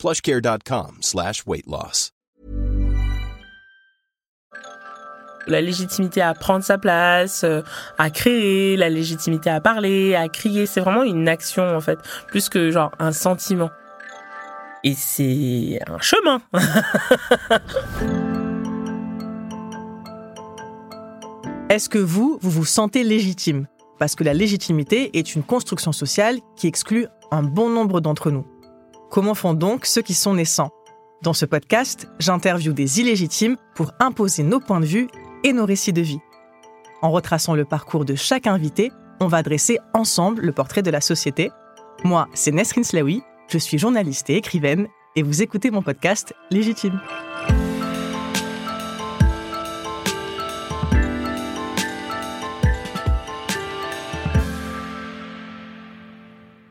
plushcare.com 0.00 0.96
slash 1.02 1.44
weight 1.46 1.66
loss. 1.66 2.10
La 5.46 5.60
légitimité 5.60 6.22
à 6.22 6.34
prendre 6.34 6.64
sa 6.64 6.78
place, 6.78 7.44
euh, 7.44 7.62
à 7.98 8.10
créer, 8.10 8.76
la 8.76 8.88
légitimité 8.88 9.50
à 9.50 9.60
parler, 9.60 10.14
à 10.14 10.28
crier, 10.28 10.66
c'est 10.66 10.80
vraiment 10.80 11.02
une 11.02 11.28
action 11.28 11.76
en 11.76 11.80
fait, 11.80 11.98
plus 12.28 12.48
que 12.48 12.70
genre 12.70 12.92
un 12.98 13.12
sentiment. 13.12 13.70
Et 14.84 14.94
c'est 14.94 15.80
un 15.86 15.98
chemin. 15.98 16.40
Est-ce 21.68 21.88
que 21.88 21.98
vous, 21.98 22.38
vous 22.40 22.50
vous 22.50 22.64
sentez 22.64 23.04
légitime? 23.04 23.66
Parce 23.98 24.14
que 24.14 24.24
la 24.24 24.32
légitimité 24.34 25.16
est 25.18 25.34
une 25.34 25.42
construction 25.42 25.92
sociale 25.92 26.38
qui 26.56 26.66
exclut 26.66 27.06
un 27.30 27.42
bon 27.42 27.68
nombre 27.68 28.00
d'entre 28.00 28.30
nous. 28.30 28.46
Comment 29.10 29.34
font 29.34 29.54
donc 29.54 29.86
ceux 29.86 30.02
qui 30.02 30.14
sont 30.14 30.34
naissants? 30.34 30.70
Dans 31.22 31.32
ce 31.32 31.44
podcast, 31.44 32.06
j'interviewe 32.20 32.72
des 32.72 33.00
illégitimes 33.00 33.56
pour 33.74 33.90
imposer 33.98 34.44
nos 34.44 34.60
points 34.60 34.78
de 34.78 34.86
vue 34.86 35.08
et 35.42 35.52
nos 35.52 35.66
récits 35.66 35.92
de 35.92 36.00
vie. 36.00 36.20
En 37.02 37.10
retraçant 37.10 37.56
le 37.56 37.64
parcours 37.64 38.04
de 38.04 38.14
chaque 38.14 38.46
invité, 38.46 38.92
on 39.18 39.26
va 39.26 39.42
dresser 39.42 39.78
ensemble 39.94 40.42
le 40.42 40.52
portrait 40.52 40.82
de 40.82 40.92
la 40.92 41.00
société. 41.00 41.50
Moi, 42.04 42.28
c'est 42.34 42.52
Nesrin 42.52 42.84
Slaoui, 42.84 43.22
je 43.48 43.58
suis 43.58 43.78
journaliste 43.78 44.30
et 44.30 44.36
écrivaine, 44.36 44.86
et 45.16 45.24
vous 45.24 45.42
écoutez 45.42 45.72
mon 45.72 45.82
podcast 45.82 46.32
Légitime. 46.52 47.00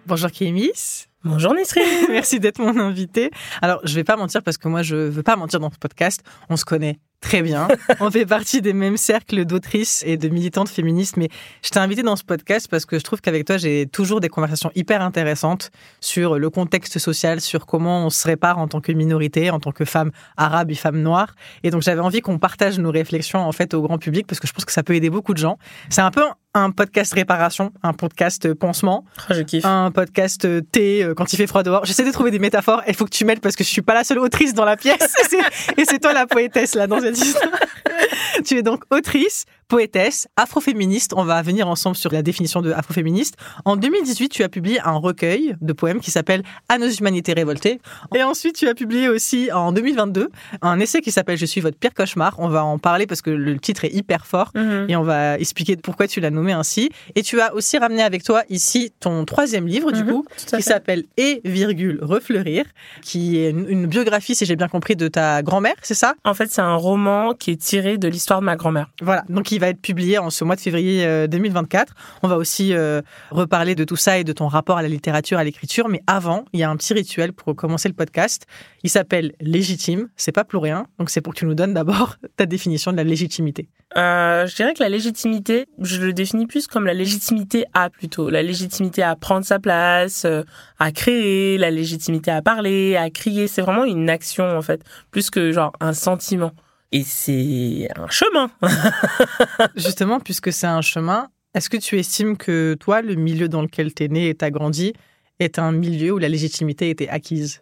Bonjour 0.06 0.32
Kémis. 0.32 1.09
Bonjour 1.26 1.54
Nesrine. 1.54 1.84
Merci 2.10 2.40
d'être 2.40 2.60
mon 2.60 2.80
invité. 2.80 3.30
Alors, 3.62 3.82
je 3.84 3.94
vais 3.94 4.06
pas 4.06 4.16
mentir 4.16 4.42
parce 4.42 4.58
que 4.58 4.70
moi, 4.70 4.84
je 4.84 4.96
veux 4.96 5.24
pas 5.24 5.36
mentir 5.36 5.60
dans 5.60 5.70
ce 5.70 5.78
podcast. 5.78 6.24
On 6.50 6.56
se 6.56 6.64
connaît 6.64 7.00
très 7.22 7.42
bien. 7.42 7.68
On 8.00 8.10
fait 8.12 8.26
partie 8.26 8.62
des 8.62 8.74
mêmes 8.74 8.98
cercles 8.98 9.46
d'autrices 9.46 10.04
et 10.06 10.18
de 10.18 10.30
militantes 10.30 10.70
féministes. 10.70 11.18
Mais 11.18 11.30
je 11.64 11.70
t'ai 11.70 11.80
invité 11.80 12.02
dans 12.04 12.16
ce 12.16 12.24
podcast 12.24 12.68
parce 12.70 12.86
que 12.86 12.98
je 12.98 13.04
trouve 13.04 13.22
qu'avec 13.22 13.46
toi, 13.46 13.58
j'ai 13.58 13.88
toujours 13.88 14.20
des 14.20 14.30
conversations 14.30 14.72
hyper 14.76 15.02
intéressantes 15.02 15.72
sur 16.00 16.38
le 16.40 16.50
contexte 16.50 16.98
social, 17.00 17.42
sur 17.42 17.66
comment 17.66 18.06
on 18.06 18.10
se 18.10 18.28
répare 18.28 18.58
en 18.58 18.68
tant 18.68 18.82
que 18.82 18.92
minorité, 18.92 19.50
en 19.52 19.60
tant 19.60 19.72
que 19.72 19.86
femme 19.86 20.12
arabe 20.38 20.72
et 20.72 20.76
femme 20.76 21.02
noire. 21.02 21.36
Et 21.64 21.72
donc, 21.72 21.82
j'avais 21.82 22.02
envie 22.02 22.22
qu'on 22.22 22.40
partage 22.40 22.80
nos 22.80 22.92
réflexions, 22.92 23.40
en 23.40 23.52
fait, 23.52 23.74
au 23.74 23.82
grand 23.82 23.98
public 23.98 24.26
parce 24.28 24.40
que 24.40 24.48
je 24.48 24.54
pense 24.54 24.66
que 24.66 24.72
ça 24.72 24.84
peut 24.84 24.96
aider 24.96 25.10
beaucoup 25.10 25.34
de 25.34 25.40
gens. 25.40 25.58
C'est 25.90 26.02
un 26.02 26.12
peu 26.12 26.24
un 26.56 26.72
podcast 26.72 27.14
réparation, 27.14 27.72
un 27.84 27.94
podcast 27.94 28.56
pansement, 28.56 29.06
Ah, 29.28 29.36
je 29.36 29.42
kiffe. 29.44 29.66
un 29.66 29.92
podcast 29.92 30.48
thé 30.72 31.04
euh, 31.04 31.14
quand 31.14 31.32
il 31.32 31.38
fait 31.38 31.46
froid 31.46 31.62
dehors. 31.62 31.86
J'essaie 31.86 32.04
de 32.06 32.12
trouver 32.12 32.32
des 32.32 32.40
métaphores. 32.40 32.82
Il 32.88 32.96
faut 32.96 33.06
que 33.06 33.12
tu 33.12 33.24
m'aides 33.24 33.40
parce 33.40 33.56
que 33.56 33.64
je 33.64 33.70
suis 33.70 33.84
pas 33.84 33.94
la 33.94 34.04
seule 34.04 34.18
autrice 34.18 34.56
dans 34.56 34.66
la 34.66 34.76
pièce. 34.76 35.14
Et 35.22 35.28
c'est- 35.30 35.80
Et 35.82 35.86
c'est 35.86 36.00
toi 36.00 36.12
la 36.12 36.26
poétesse 36.26 36.74
là 36.74 36.88
dans 36.88 37.00
cette 37.16 37.26
histoire. 37.26 37.60
tu 38.46 38.58
es 38.58 38.62
donc 38.62 38.84
autrice, 38.90 39.46
poétesse, 39.70 40.28
afroféministe. 40.36 41.14
On 41.16 41.24
va 41.24 41.42
venir 41.42 41.68
ensemble 41.70 41.96
sur 41.96 42.12
la 42.12 42.22
définition 42.24 42.62
de 42.62 42.72
afroféministe. 42.72 43.36
En 43.66 43.78
2018, 43.78 44.30
tu 44.30 44.44
as 44.44 44.50
publié 44.50 44.80
un 44.84 44.96
recueil 44.98 45.56
de 45.62 45.74
poèmes 45.74 46.02
qui 46.02 46.12
s'appelle 46.12 46.44
À 46.68 46.78
nos 46.80 46.90
humanités 46.90 47.34
révoltées. 47.34 47.80
Et 48.16 48.24
ensuite, 48.24 48.56
tu 48.56 48.68
as 48.68 48.74
publié 48.74 49.08
aussi 49.08 49.52
en 49.54 49.72
2022 49.72 50.30
un 50.64 50.80
essai 50.80 51.02
qui 51.02 51.12
s'appelle 51.12 51.38
Je 51.38 51.46
suis 51.46 51.62
votre 51.62 51.78
pire 51.78 51.94
cauchemar. 51.94 52.36
On 52.40 52.50
va 52.50 52.66
en 52.66 52.80
parler 52.80 53.06
parce 53.06 53.22
que 53.22 53.30
le 53.30 53.58
titre 53.60 53.86
est 53.86 53.94
hyper 53.94 54.26
fort 54.26 54.52
Mhm. 54.56 54.88
et 54.90 54.96
on 54.96 55.04
va 55.04 55.38
expliquer 55.38 55.78
pourquoi 55.78 56.08
tu 56.08 56.20
l'as 56.20 56.32
nommé 56.32 56.52
ainsi. 56.52 56.90
Et 57.16 57.22
tu 57.22 57.40
as 57.40 57.54
aussi 57.54 57.78
ramené 57.78 58.02
avec 58.02 58.24
toi 58.24 58.42
ici 58.50 58.92
ton 59.00 59.24
troisième 59.24 59.68
livre, 59.68 59.92
du 59.92 60.04
Mhm, 60.04 60.10
coup, 60.10 60.26
qui 60.56 60.64
s'appelle 60.64 61.04
Et, 61.18 61.42
virgule, 61.46 62.00
refleurir, 62.02 62.66
qui 63.04 63.38
est 63.38 63.52
une, 63.52 63.68
une 63.70 63.86
biographie, 63.86 64.34
si 64.34 64.46
j'ai 64.48 64.56
bien 64.56 64.68
compris, 64.68 64.96
de 64.96 65.08
ta 65.08 65.44
grand-mère, 65.44 65.76
c'est 65.84 65.94
ça? 65.94 66.16
En 66.26 66.34
fait, 66.34 66.52
c'est 66.52 66.62
un 66.62 66.76
roman 66.76 67.34
qui 67.36 67.52
est 67.52 67.62
tiré 67.62 67.98
de 68.00 68.08
l'histoire 68.08 68.40
de 68.40 68.46
ma 68.46 68.56
grand-mère. 68.56 68.90
Voilà, 69.02 69.24
donc 69.30 69.52
il 69.52 69.59
va 69.60 69.70
être 69.70 69.82
publié 69.82 70.18
en 70.18 70.30
ce 70.30 70.44
mois 70.44 70.56
de 70.56 70.62
février 70.62 71.06
euh, 71.06 71.28
2024. 71.28 71.94
On 72.24 72.28
va 72.28 72.38
aussi 72.38 72.74
euh, 72.74 73.02
reparler 73.32 73.76
de 73.76 73.84
tout 73.84 73.96
ça 73.96 74.18
et 74.18 74.24
de 74.24 74.34
ton 74.34 74.48
rapport 74.48 74.78
à 74.78 74.82
la 74.82 74.88
littérature, 74.88 75.38
à 75.38 75.44
l'écriture. 75.44 75.90
Mais 75.90 76.02
avant, 76.08 76.46
il 76.54 76.60
y 76.60 76.64
a 76.64 76.70
un 76.70 76.76
petit 76.76 76.94
rituel 76.94 77.34
pour 77.34 77.56
commencer 77.56 77.88
le 77.88 77.96
podcast. 77.96 78.46
Il 78.84 78.90
s'appelle 78.90 79.34
Légitime, 79.42 80.10
c'est 80.16 80.32
pas 80.32 80.44
pour 80.44 80.64
rien. 80.64 80.88
Donc 80.98 81.10
c'est 81.10 81.22
pour 81.22 81.34
que 81.34 81.40
tu 81.40 81.46
nous 81.46 81.56
donnes 81.56 81.74
d'abord 81.74 82.16
ta 82.38 82.46
définition 82.46 82.92
de 82.92 82.98
la 82.98 83.04
légitimité. 83.04 83.70
Euh, 83.98 84.46
je 84.46 84.56
dirais 84.56 84.74
que 84.74 84.84
la 84.84 84.90
légitimité, 84.90 85.66
je 85.80 86.00
le 86.00 86.14
définis 86.14 86.46
plus 86.46 86.68
comme 86.68 86.86
la 86.86 86.94
légitimité 86.94 87.66
à 87.74 87.90
plutôt. 87.90 88.30
La 88.30 88.44
légitimité 88.44 89.02
à 89.02 89.16
prendre 89.16 89.46
sa 89.46 89.60
place, 89.60 90.26
euh, 90.26 90.44
à 90.78 90.92
créer, 90.92 91.58
la 91.58 91.72
légitimité 91.72 92.30
à 92.30 92.42
parler, 92.42 92.96
à 92.96 93.10
crier. 93.10 93.48
C'est 93.48 93.62
vraiment 93.62 93.86
une 93.86 94.10
action, 94.10 94.46
en 94.58 94.62
fait, 94.62 94.82
plus 95.10 95.30
que 95.30 95.52
genre 95.52 95.74
un 95.80 95.94
sentiment. 95.94 96.52
Et 96.92 97.04
c'est 97.04 97.88
un 97.96 98.08
chemin. 98.08 98.50
Justement, 99.76 100.20
puisque 100.20 100.52
c'est 100.52 100.68
un 100.68 100.82
chemin, 100.82 101.30
est-ce 101.54 101.70
que 101.70 101.78
tu 101.78 102.00
estimes 102.00 102.38
que 102.38 102.76
toi, 102.80 103.02
le 103.02 103.16
milieu 103.16 103.48
dans 103.48 103.62
lequel 103.62 103.94
tu 103.94 104.04
es 104.04 104.08
né 104.08 104.30
et 104.30 104.36
tu 104.36 104.46
as 104.46 104.52
grandi, 104.52 104.94
est 105.40 105.60
un 105.60 105.72
milieu 105.72 106.12
où 106.14 106.18
la 106.18 106.30
légitimité 106.30 106.90
était 106.90 107.10
acquise? 107.10 107.62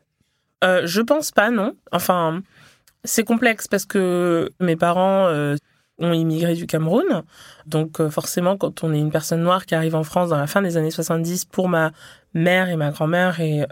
Euh, 0.63 0.81
je 0.85 1.01
pense 1.01 1.31
pas, 1.31 1.51
non. 1.51 1.75
Enfin, 1.91 2.41
c'est 3.03 3.23
complexe 3.23 3.67
parce 3.67 3.85
que 3.85 4.49
mes 4.59 4.75
parents 4.75 5.27
euh, 5.27 5.55
ont 5.99 6.13
immigré 6.13 6.55
du 6.55 6.65
Cameroun. 6.65 7.23
Donc 7.65 7.99
euh, 7.99 8.09
forcément, 8.09 8.57
quand 8.57 8.83
on 8.83 8.93
est 8.93 8.99
une 8.99 9.11
personne 9.11 9.41
noire 9.41 9.65
qui 9.65 9.75
arrive 9.75 9.95
en 9.95 10.03
France 10.03 10.29
dans 10.29 10.37
la 10.37 10.47
fin 10.47 10.61
des 10.61 10.77
années 10.77 10.91
70 10.91 11.45
pour 11.45 11.69
ma 11.69 11.91
mère 12.33 12.69
et 12.69 12.75
ma 12.75 12.91
grand-mère 12.91 13.39
et 13.39 13.65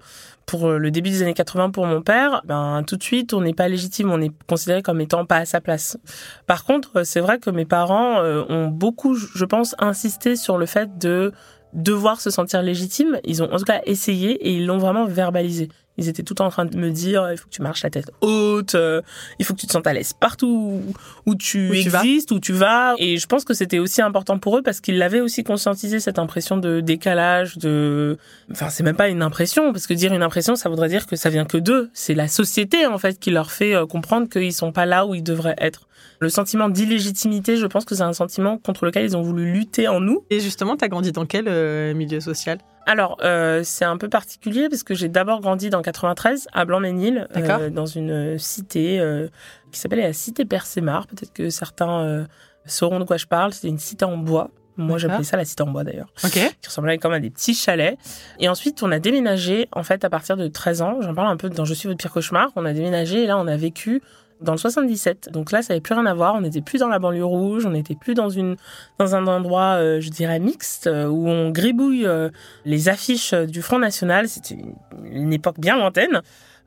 pour 0.46 0.68
euh, 0.68 0.78
le 0.78 0.92
début 0.92 1.10
des 1.10 1.22
années 1.22 1.34
80 1.34 1.72
pour 1.72 1.86
mon 1.86 2.02
père, 2.02 2.42
ben 2.46 2.84
tout 2.86 2.98
de 2.98 3.04
suite, 3.04 3.34
on 3.34 3.42
n'est 3.42 3.54
pas 3.54 3.68
légitime, 3.68 4.12
on 4.12 4.22
est 4.22 4.32
considéré 4.48 4.82
comme 4.82 5.02
étant 5.02 5.26
pas 5.26 5.38
à 5.38 5.46
sa 5.46 5.62
place. 5.62 5.98
Par 6.46 6.64
contre, 6.66 6.98
euh, 6.98 7.04
c'est 7.04 7.20
vrai 7.20 7.40
que 7.40 7.50
mes 7.50 7.66
parents 7.66 8.20
euh, 8.20 8.44
ont 8.50 8.68
beaucoup, 8.68 9.16
je 9.16 9.46
pense, 9.46 9.76
insisté 9.80 10.36
sur 10.36 10.58
le 10.58 10.66
fait 10.66 10.98
de 10.98 11.32
devoir 11.74 12.22
se 12.22 12.30
sentir 12.30 12.62
légitime. 12.62 13.20
Ils 13.24 13.44
ont 13.44 13.52
en 13.52 13.58
tout 13.58 13.66
cas 13.66 13.82
essayé 13.86 14.32
et 14.32 14.54
ils 14.54 14.66
l'ont 14.66 14.78
vraiment 14.78 15.06
verbalisé. 15.06 15.70
Ils 15.98 16.10
étaient 16.10 16.24
tout 16.24 16.42
en 16.42 16.50
train 16.50 16.66
de 16.66 16.78
me 16.78 16.90
dire 16.92 17.28
il 17.32 17.38
faut 17.38 17.46
que 17.46 17.54
tu 17.54 17.62
marches 17.62 17.84
la 17.84 17.90
tête 17.90 18.12
haute, 18.22 18.76
euh, 18.76 19.02
il 19.40 19.46
faut 19.46 19.54
que 19.54 19.60
tu 19.60 19.68
te 19.68 19.72
sentes 19.72 19.88
à 19.88 19.94
l'aise 19.94 20.14
partout 20.14 20.48
où, 20.48 20.94
où 21.26 21.36
tu 21.36 21.70
Où 21.70 21.74
tu 21.84 21.90
vas. 21.90 22.00
existes, 22.04 22.32
où 22.32 22.40
tu 22.40 22.54
vas. 22.54 22.96
Et 22.98 23.18
je 23.18 23.26
pense 23.28 23.44
que 23.46 23.54
c'était 23.54 23.80
aussi 23.80 24.02
important 24.02 24.38
pour 24.40 24.58
eux 24.58 24.62
parce 24.62 24.82
qu'ils 24.82 24.98
l'avaient 24.98 25.22
aussi 25.22 25.44
conscientisé 25.44 26.00
cette 26.00 26.20
impression 26.20 26.58
de 26.58 26.82
décalage, 26.82 27.58
de. 27.58 28.18
Enfin, 28.52 28.70
c'est 28.70 28.84
même 28.84 28.96
pas 28.96 29.08
une 29.10 29.22
impression 29.22 29.72
parce 29.72 29.88
que 29.88 29.94
dire 29.94 30.14
une 30.14 30.24
impression, 30.24 30.56
ça 30.56 30.70
voudrait 30.70 30.90
dire 30.90 31.08
que 31.08 31.16
ça 31.16 31.30
vient 31.30 31.46
que 31.46 31.58
d'eux. 31.58 31.90
C'est 31.94 32.14
la 32.16 32.28
société 32.28 32.86
en 32.86 32.98
fait 32.98 33.20
qui 33.20 33.32
leur 33.32 33.52
fait 33.52 33.76
euh, 33.76 33.86
comprendre 33.86 34.28
qu'ils 34.30 34.54
sont 34.54 34.72
pas 34.72 34.86
là 34.86 35.06
où 35.06 35.16
ils 35.16 35.24
devraient 35.24 35.56
être. 35.60 35.88
Le 36.20 36.30
sentiment 36.30 36.70
d'illégitimité, 36.70 37.58
je 37.58 37.66
pense 37.66 37.84
que 37.86 37.96
c'est 37.96 38.02
un 38.04 38.14
sentiment 38.14 38.58
contre 38.58 38.86
lequel 38.86 39.06
ils 39.06 39.18
ont 39.18 39.22
voulu 39.22 39.52
lutter 39.52 39.88
en 39.88 40.00
nous. 40.00 40.24
Et 40.30 40.40
justement, 40.40 40.78
tu 40.78 40.86
as 40.86 40.88
grandi 40.88 41.12
dans 41.12 41.26
quel 41.26 41.46
euh, 41.48 41.94
milieu 41.94 42.20
social? 42.20 42.58
Alors, 42.86 43.18
euh, 43.24 43.62
c'est 43.64 43.86
un 43.86 43.98
peu 43.98 44.10
particulier 44.10 44.70
parce 44.70 44.84
que 44.84 44.94
j'ai 44.94 45.10
d'abord 45.10 45.42
grandi 45.42 45.70
dans 45.70 45.82
93 45.82 46.48
à 46.54 46.66
Blanc-Ménil, 46.66 47.28
euh, 47.36 47.70
dans 47.70 47.86
une 47.88 48.38
cité 48.38 49.00
euh, 49.00 49.28
qui 49.72 49.80
s'appelait 49.80 50.04
la 50.04 50.14
cité 50.14 50.46
Persémar. 50.46 51.08
Peut-être 51.08 51.34
que 51.34 51.50
certains 51.50 52.02
euh, 52.04 52.26
sauront 52.66 53.00
de 53.00 53.06
quoi 53.06 53.18
je 53.18 53.26
parle. 53.26 53.54
C'était 53.54 53.70
une 53.70 53.80
cité 53.80 54.06
en 54.06 54.18
bois. 54.18 54.52
Moi, 54.78 54.98
j'appelais 54.98 55.24
ça 55.24 55.38
la 55.38 55.46
cité 55.46 55.64
en 55.64 55.68
bois 55.68 55.86
d'ailleurs, 55.86 56.10
Ok. 56.26 56.32
qui 56.34 56.68
ressemblait 56.68 56.98
comme 56.98 57.14
à 57.14 57.22
des 57.22 57.30
petits 57.30 57.54
chalets. 57.54 57.98
Et 58.40 58.50
ensuite, 58.50 58.84
on 58.84 58.92
a 58.92 59.00
déménagé, 59.00 59.70
en 59.72 59.84
fait, 59.84 60.04
à 60.04 60.10
partir 60.10 60.36
de 60.36 60.50
13 60.50 60.82
ans. 60.82 60.98
J'en 61.00 61.16
parle 61.16 61.30
un 61.30 61.38
peu 61.38 61.50
dans 61.50 61.64
Je 61.64 61.74
suis 61.74 61.88
votre 61.88 61.98
pire 61.98 62.12
cauchemar. 62.12 62.50
On 62.58 62.66
a 62.66 62.74
déménagé 62.74 63.24
et 63.24 63.26
là, 63.26 63.38
on 63.38 63.48
a 63.48 63.56
vécu 63.56 64.02
dans 64.42 64.52
le 64.54 64.58
77. 64.58 65.30
Donc 65.32 65.52
là, 65.52 65.62
ça 65.62 65.74
n'avait 65.74 65.82
plus 65.82 65.94
rien 65.94 66.06
à 66.06 66.14
voir. 66.14 66.36
On 66.36 66.42
n'était 66.42 66.62
plus 66.62 66.80
dans 66.80 66.88
la 66.88 67.00
banlieue 67.00 67.26
rouge. 67.26 67.66
On 67.66 67.72
n'était 67.72 67.96
plus 67.96 68.14
dans 68.14 68.30
une 68.30 68.56
dans 69.00 69.16
un 69.16 69.28
endroit, 69.28 69.76
euh, 69.78 70.02
je 70.02 70.10
dirais 70.10 70.40
mixte, 70.40 70.88
euh, 70.88 71.08
où 71.08 71.28
on 71.28 71.52
gribouille 71.52 72.06
euh, 72.06 72.30
les 72.66 72.90
affiches 72.90 73.34
du 73.34 73.62
Front 73.62 73.80
National. 73.80 74.28
C'était 74.28 74.58
une, 75.04 75.34
époque 75.34 75.60
bien 75.60 75.78
lointaine. 75.78 76.22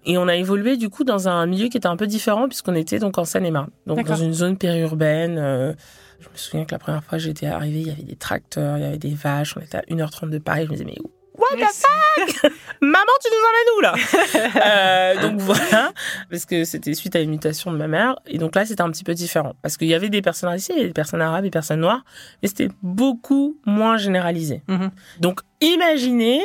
Et 0.07 0.17
on 0.17 0.29
a 0.29 0.37
évolué 0.37 0.77
du 0.77 0.89
coup 0.89 1.05
dans 1.05 1.29
un 1.29 1.47
milieu 1.47 1.69
qui 1.69 1.77
était 1.77 1.87
un 1.87 1.97
peu 1.97 2.07
différent 2.07 2.49
puisqu'on 2.49 2.75
était 2.75 2.99
donc 2.99 3.19
en 3.19 3.25
Seine-et-Marne, 3.25 3.71
donc 3.87 4.07
dans 4.07 4.17
une 4.17 4.33
zone 4.33 4.57
périurbaine. 4.57 5.39
euh, 5.39 5.73
je 6.21 6.29
me 6.29 6.37
souviens 6.37 6.65
que 6.65 6.73
la 6.73 6.79
première 6.79 7.05
fois 7.05 7.19
j'étais 7.19 7.47
arrivée, 7.47 7.81
il 7.81 7.89
y 7.89 7.91
avait 7.91 8.03
des 8.03 8.17
tracteurs, 8.17 8.79
il 8.79 8.83
y 8.83 8.87
avait 8.87 8.99
des 8.99 9.15
vaches, 9.15 9.57
on 9.57 9.61
était 9.61 9.79
à 9.79 9.83
1h30 9.83 10.31
de 10.31 10.39
Paris. 10.39 10.65
Je 10.65 10.71
me 10.71 10.73
disais 10.73 10.85
mais 10.85 10.97
où, 11.05 11.11
What 11.39 11.57
the 11.57 11.73
fuck? 11.73 12.53
Maman, 12.81 13.13
tu 13.23 13.31
nous 13.31 13.45
emmènes 13.49 13.77
où 13.77 13.81
là? 13.81 13.95
Euh, 14.67 15.23
Donc 15.23 15.41
voilà, 15.41 15.93
parce 16.31 16.45
que 16.45 16.65
c'était 16.65 16.95
suite 16.95 17.15
à 17.17 17.21
une 17.21 17.31
mutation 17.31 17.71
de 17.73 17.77
ma 17.77 17.87
mère. 17.89 18.17
Et 18.27 18.39
donc 18.39 18.55
là, 18.55 18.67
c'était 18.67 18.83
un 18.83 18.91
petit 18.91 19.05
peu 19.05 19.15
différent. 19.15 19.55
Parce 19.63 19.77
qu'il 19.77 19.89
y 19.89 19.95
avait 19.95 20.09
des 20.11 20.23
personnes 20.23 20.49
racisées, 20.51 20.87
des 20.87 20.93
personnes 20.93 21.23
arabes, 21.23 21.45
des 21.45 21.51
personnes 21.51 21.81
noires, 21.81 22.05
mais 22.43 22.49
c'était 22.49 22.69
beaucoup 22.83 23.57
moins 23.67 23.97
généralisé. 23.99 24.63
Mhm. 24.69 24.91
Donc 25.21 25.41
imaginez 25.61 26.43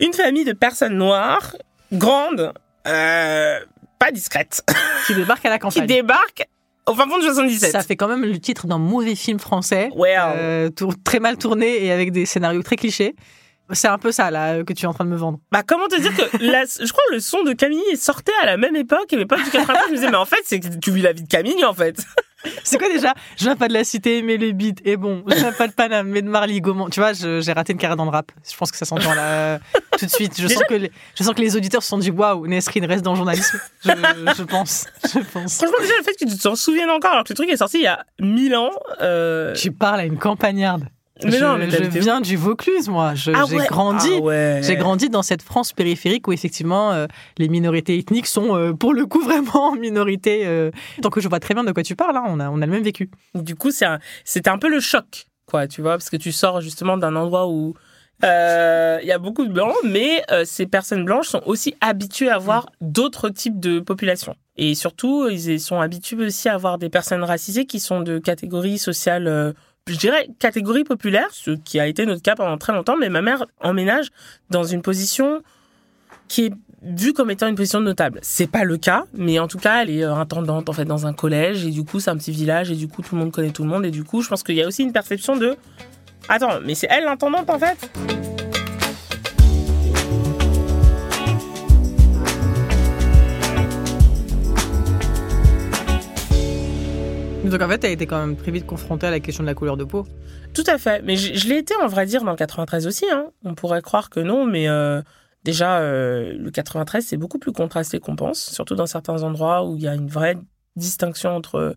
une 0.00 0.12
famille 0.12 0.44
de 0.44 0.52
personnes 0.52 0.94
noires, 0.96 1.56
grandes, 1.92 2.52
euh, 2.86 3.58
pas 3.98 4.10
discrètes, 4.12 4.62
Qui 5.06 5.14
débarque 5.14 5.44
à 5.44 5.50
la 5.50 5.56
qui 5.58 5.62
campagne. 5.62 5.86
débarquent 5.86 6.46
au 6.86 6.94
fin 6.94 7.06
fond 7.08 7.18
de 7.18 7.22
77. 7.24 7.72
Ça 7.72 7.82
fait 7.82 7.96
quand 7.96 8.08
même 8.08 8.24
le 8.24 8.38
titre 8.38 8.66
d'un 8.66 8.78
mauvais 8.78 9.14
film 9.14 9.38
français, 9.38 9.90
Well. 9.94 10.18
euh, 10.36 10.70
très 11.04 11.20
mal 11.20 11.36
tourné 11.36 11.84
et 11.84 11.92
avec 11.92 12.12
des 12.12 12.24
scénarios 12.26 12.62
très 12.62 12.76
clichés. 12.76 13.14
C'est 13.72 13.88
un 13.88 13.98
peu 13.98 14.12
ça 14.12 14.30
là 14.30 14.62
que 14.64 14.72
tu 14.72 14.84
es 14.84 14.86
en 14.88 14.94
train 14.94 15.04
de 15.04 15.10
me 15.10 15.16
vendre. 15.16 15.38
Bah 15.52 15.62
comment 15.66 15.86
te 15.88 16.00
dire 16.00 16.14
que 16.16 16.36
la- 16.40 16.64
je 16.64 16.90
crois 16.90 17.02
que 17.10 17.14
le 17.14 17.20
son 17.20 17.42
de 17.42 17.52
Camille 17.52 17.96
sortait 17.96 18.32
à 18.42 18.46
la 18.46 18.56
même 18.56 18.76
époque 18.76 19.12
et 19.12 19.16
l'époque 19.16 19.42
du 19.44 19.50
83 19.50 19.84
je 19.86 19.90
me 19.92 19.96
disais 19.96 20.10
mais 20.10 20.16
en 20.16 20.24
fait 20.24 20.40
c'est 20.44 20.60
que 20.60 20.68
tu 20.78 20.90
vis 20.90 21.02
la 21.02 21.12
vie 21.12 21.22
de 21.22 21.28
Camille 21.28 21.64
en 21.64 21.74
fait. 21.74 21.98
C'est 22.62 22.78
quoi 22.78 22.88
déjà? 22.88 23.14
Je 23.36 23.44
viens 23.44 23.56
pas 23.56 23.66
de 23.66 23.72
la 23.72 23.82
cité, 23.82 24.22
mais 24.22 24.36
le 24.36 24.52
beat 24.52 24.80
est 24.86 24.96
bon. 24.96 25.24
Je 25.26 25.34
viens 25.34 25.50
pas 25.52 25.66
de 25.66 25.72
Paname, 25.72 26.06
mais 26.08 26.22
de 26.22 26.28
Marley 26.28 26.60
Gaumont. 26.60 26.88
Tu 26.88 27.00
vois, 27.00 27.12
j'ai 27.12 27.52
raté 27.52 27.72
une 27.72 27.80
carrière 27.80 27.96
dans 27.96 28.04
le 28.04 28.10
rap. 28.12 28.30
Je 28.48 28.56
pense 28.56 28.70
que 28.70 28.76
ça 28.78 28.84
s'entend 28.84 29.12
là 29.12 29.58
tout 29.98 30.06
de 30.06 30.10
suite. 30.10 30.34
Je 30.40 30.46
Déjà- 30.46 30.54
sens 30.60 30.68
que 30.68 30.74
les, 30.74 30.92
je 31.18 31.24
sens 31.24 31.34
que 31.34 31.40
les 31.40 31.56
auditeurs 31.56 31.82
se 31.82 31.88
sont 31.88 31.98
dit 31.98 32.12
waouh, 32.12 32.46
Nesrine 32.46 32.84
reste 32.86 33.02
dans 33.04 33.10
le 33.10 33.16
journalisme. 33.16 33.58
Je, 33.84 33.90
je 33.90 34.42
pense, 34.44 34.86
je 35.12 35.18
pense. 35.18 35.56
Franchement 35.56 35.78
déjà 35.80 35.94
le 35.98 36.04
fait 36.04 36.12
que 36.12 36.30
tu 36.30 36.38
t'en 36.38 36.54
souviennes 36.54 36.90
encore 36.90 37.10
alors 37.10 37.24
que 37.24 37.30
le 37.30 37.34
truc 37.34 37.48
est 37.50 37.56
sorti 37.56 37.78
il 37.78 37.82
y 37.84 37.86
a 37.88 38.04
1000 38.20 38.54
ans. 38.54 38.70
Euh... 39.02 39.52
Tu 39.54 39.72
parles 39.72 39.98
à 40.00 40.04
une 40.04 40.16
campagnarde. 40.18 40.84
Mais 41.24 41.32
je, 41.32 41.44
non 41.44 41.56
mais 41.56 41.68
je 41.70 41.98
viens 41.98 42.20
du 42.20 42.36
Vaucluse, 42.36 42.88
moi. 42.88 43.10
Ah 43.10 43.14
j'ai 43.14 43.32
ouais. 43.56 43.66
grandi. 43.68 44.08
Ah 44.16 44.20
ouais. 44.20 44.60
J'ai 44.62 44.76
grandi 44.76 45.08
dans 45.08 45.22
cette 45.22 45.42
France 45.42 45.72
périphérique 45.72 46.28
où 46.28 46.32
effectivement 46.32 46.92
euh, 46.92 47.06
les 47.38 47.48
minorités 47.48 47.98
ethniques 47.98 48.26
sont 48.26 48.54
euh, 48.56 48.72
pour 48.72 48.94
le 48.94 49.06
coup 49.06 49.20
vraiment 49.24 49.70
en 49.70 49.76
minorité. 49.76 50.42
euh. 50.46 50.70
Donc 51.02 51.18
je 51.18 51.28
vois 51.28 51.40
très 51.40 51.54
bien 51.54 51.64
de 51.64 51.72
quoi 51.72 51.82
tu 51.82 51.96
parles. 51.96 52.16
hein. 52.16 52.24
On 52.28 52.40
a 52.40 52.48
on 52.50 52.60
a 52.62 52.66
le 52.66 52.72
même 52.72 52.82
vécu. 52.84 53.10
Du 53.34 53.54
coup 53.54 53.70
c'est 53.70 53.86
un- 53.86 53.98
c'était 54.24 54.50
un 54.50 54.58
peu 54.58 54.68
le 54.68 54.80
choc 54.80 55.26
quoi 55.46 55.66
tu 55.66 55.80
vois 55.82 55.92
parce 55.92 56.10
que 56.10 56.16
tu 56.16 56.30
sors 56.30 56.60
justement 56.60 56.96
d'un 56.98 57.16
endroit 57.16 57.48
où 57.48 57.74
euh, 58.24 58.98
il 59.00 59.06
y 59.08 59.12
a 59.12 59.18
beaucoup 59.18 59.46
de 59.46 59.52
blancs, 59.52 59.74
mais 59.84 60.24
euh, 60.32 60.44
ces 60.44 60.66
personnes 60.66 61.04
blanches 61.04 61.28
sont 61.28 61.42
aussi 61.46 61.74
habituées 61.80 62.30
à 62.30 62.38
voir 62.38 62.66
d'autres 62.80 63.28
types 63.28 63.60
de 63.60 63.78
populations. 63.78 64.34
Et 64.56 64.74
surtout, 64.74 65.28
ils 65.28 65.60
sont 65.60 65.80
habitués 65.80 66.26
aussi 66.26 66.48
à 66.48 66.56
voir 66.56 66.78
des 66.78 66.88
personnes 66.88 67.22
racisées 67.22 67.64
qui 67.64 67.78
sont 67.78 68.00
de 68.00 68.18
catégories 68.18 68.78
sociales, 68.78 69.28
euh, 69.28 69.52
je 69.88 69.98
dirais 69.98 70.28
catégorie 70.38 70.84
populaire, 70.84 71.28
ce 71.32 71.52
qui 71.52 71.80
a 71.80 71.86
été 71.86 72.06
notre 72.06 72.22
cas 72.22 72.34
pendant 72.34 72.58
très 72.58 72.72
longtemps. 72.72 72.96
Mais 72.96 73.08
ma 73.08 73.22
mère 73.22 73.46
emménage 73.60 74.08
dans 74.50 74.64
une 74.64 74.82
position 74.82 75.42
qui 76.28 76.46
est 76.46 76.52
vue 76.82 77.12
comme 77.12 77.30
étant 77.30 77.48
une 77.48 77.56
position 77.56 77.80
notable. 77.80 78.20
C'est 78.22 78.46
pas 78.46 78.64
le 78.64 78.76
cas, 78.76 79.04
mais 79.14 79.38
en 79.38 79.48
tout 79.48 79.58
cas, 79.58 79.82
elle 79.82 79.90
est 79.90 80.04
euh, 80.04 80.14
intendante 80.14 80.68
en 80.68 80.72
fait 80.72 80.84
dans 80.84 81.06
un 81.06 81.12
collège 81.12 81.64
et 81.64 81.70
du 81.70 81.84
coup, 81.84 82.00
c'est 82.00 82.10
un 82.10 82.16
petit 82.16 82.32
village 82.32 82.70
et 82.70 82.76
du 82.76 82.86
coup, 82.86 83.02
tout 83.02 83.16
le 83.16 83.20
monde 83.22 83.32
connaît 83.32 83.50
tout 83.50 83.64
le 83.64 83.68
monde 83.68 83.84
et 83.84 83.90
du 83.90 84.04
coup, 84.04 84.22
je 84.22 84.28
pense 84.28 84.42
qu'il 84.42 84.54
y 84.54 84.62
a 84.62 84.66
aussi 84.66 84.82
une 84.82 84.92
perception 84.92 85.36
de 85.36 85.56
Attends, 86.28 86.60
mais 86.62 86.74
c'est 86.74 86.88
elle 86.90 87.04
l'intendante 87.04 87.48
en 87.48 87.58
fait? 87.58 88.37
Donc 97.48 97.62
en 97.62 97.68
fait, 97.68 97.78
t'as 97.78 97.88
été 97.88 98.06
quand 98.06 98.18
même 98.18 98.36
très 98.36 98.50
vite 98.50 98.66
confronté 98.66 99.06
à 99.06 99.10
la 99.10 99.20
question 99.20 99.42
de 99.42 99.48
la 99.48 99.54
couleur 99.54 99.76
de 99.76 99.84
peau. 99.84 100.06
Tout 100.54 100.64
à 100.66 100.78
fait. 100.78 101.02
Mais 101.02 101.16
je, 101.16 101.34
je 101.34 101.48
l'ai 101.48 101.58
été, 101.58 101.74
en 101.76 101.86
vrai 101.86 102.06
dire, 102.06 102.22
dans 102.24 102.32
le 102.32 102.36
93 102.36 102.86
aussi. 102.86 103.06
Hein. 103.10 103.30
On 103.44 103.54
pourrait 103.54 103.82
croire 103.82 104.10
que 104.10 104.20
non, 104.20 104.44
mais 104.44 104.68
euh, 104.68 105.02
déjà, 105.44 105.78
euh, 105.78 106.34
le 106.36 106.50
93, 106.50 107.04
c'est 107.04 107.16
beaucoup 107.16 107.38
plus 107.38 107.52
contrasté 107.52 108.00
qu'on 108.00 108.16
pense, 108.16 108.38
surtout 108.52 108.74
dans 108.74 108.86
certains 108.86 109.22
endroits 109.22 109.64
où 109.66 109.76
il 109.76 109.82
y 109.82 109.88
a 109.88 109.94
une 109.94 110.08
vraie 110.08 110.36
distinction 110.76 111.34
entre 111.34 111.74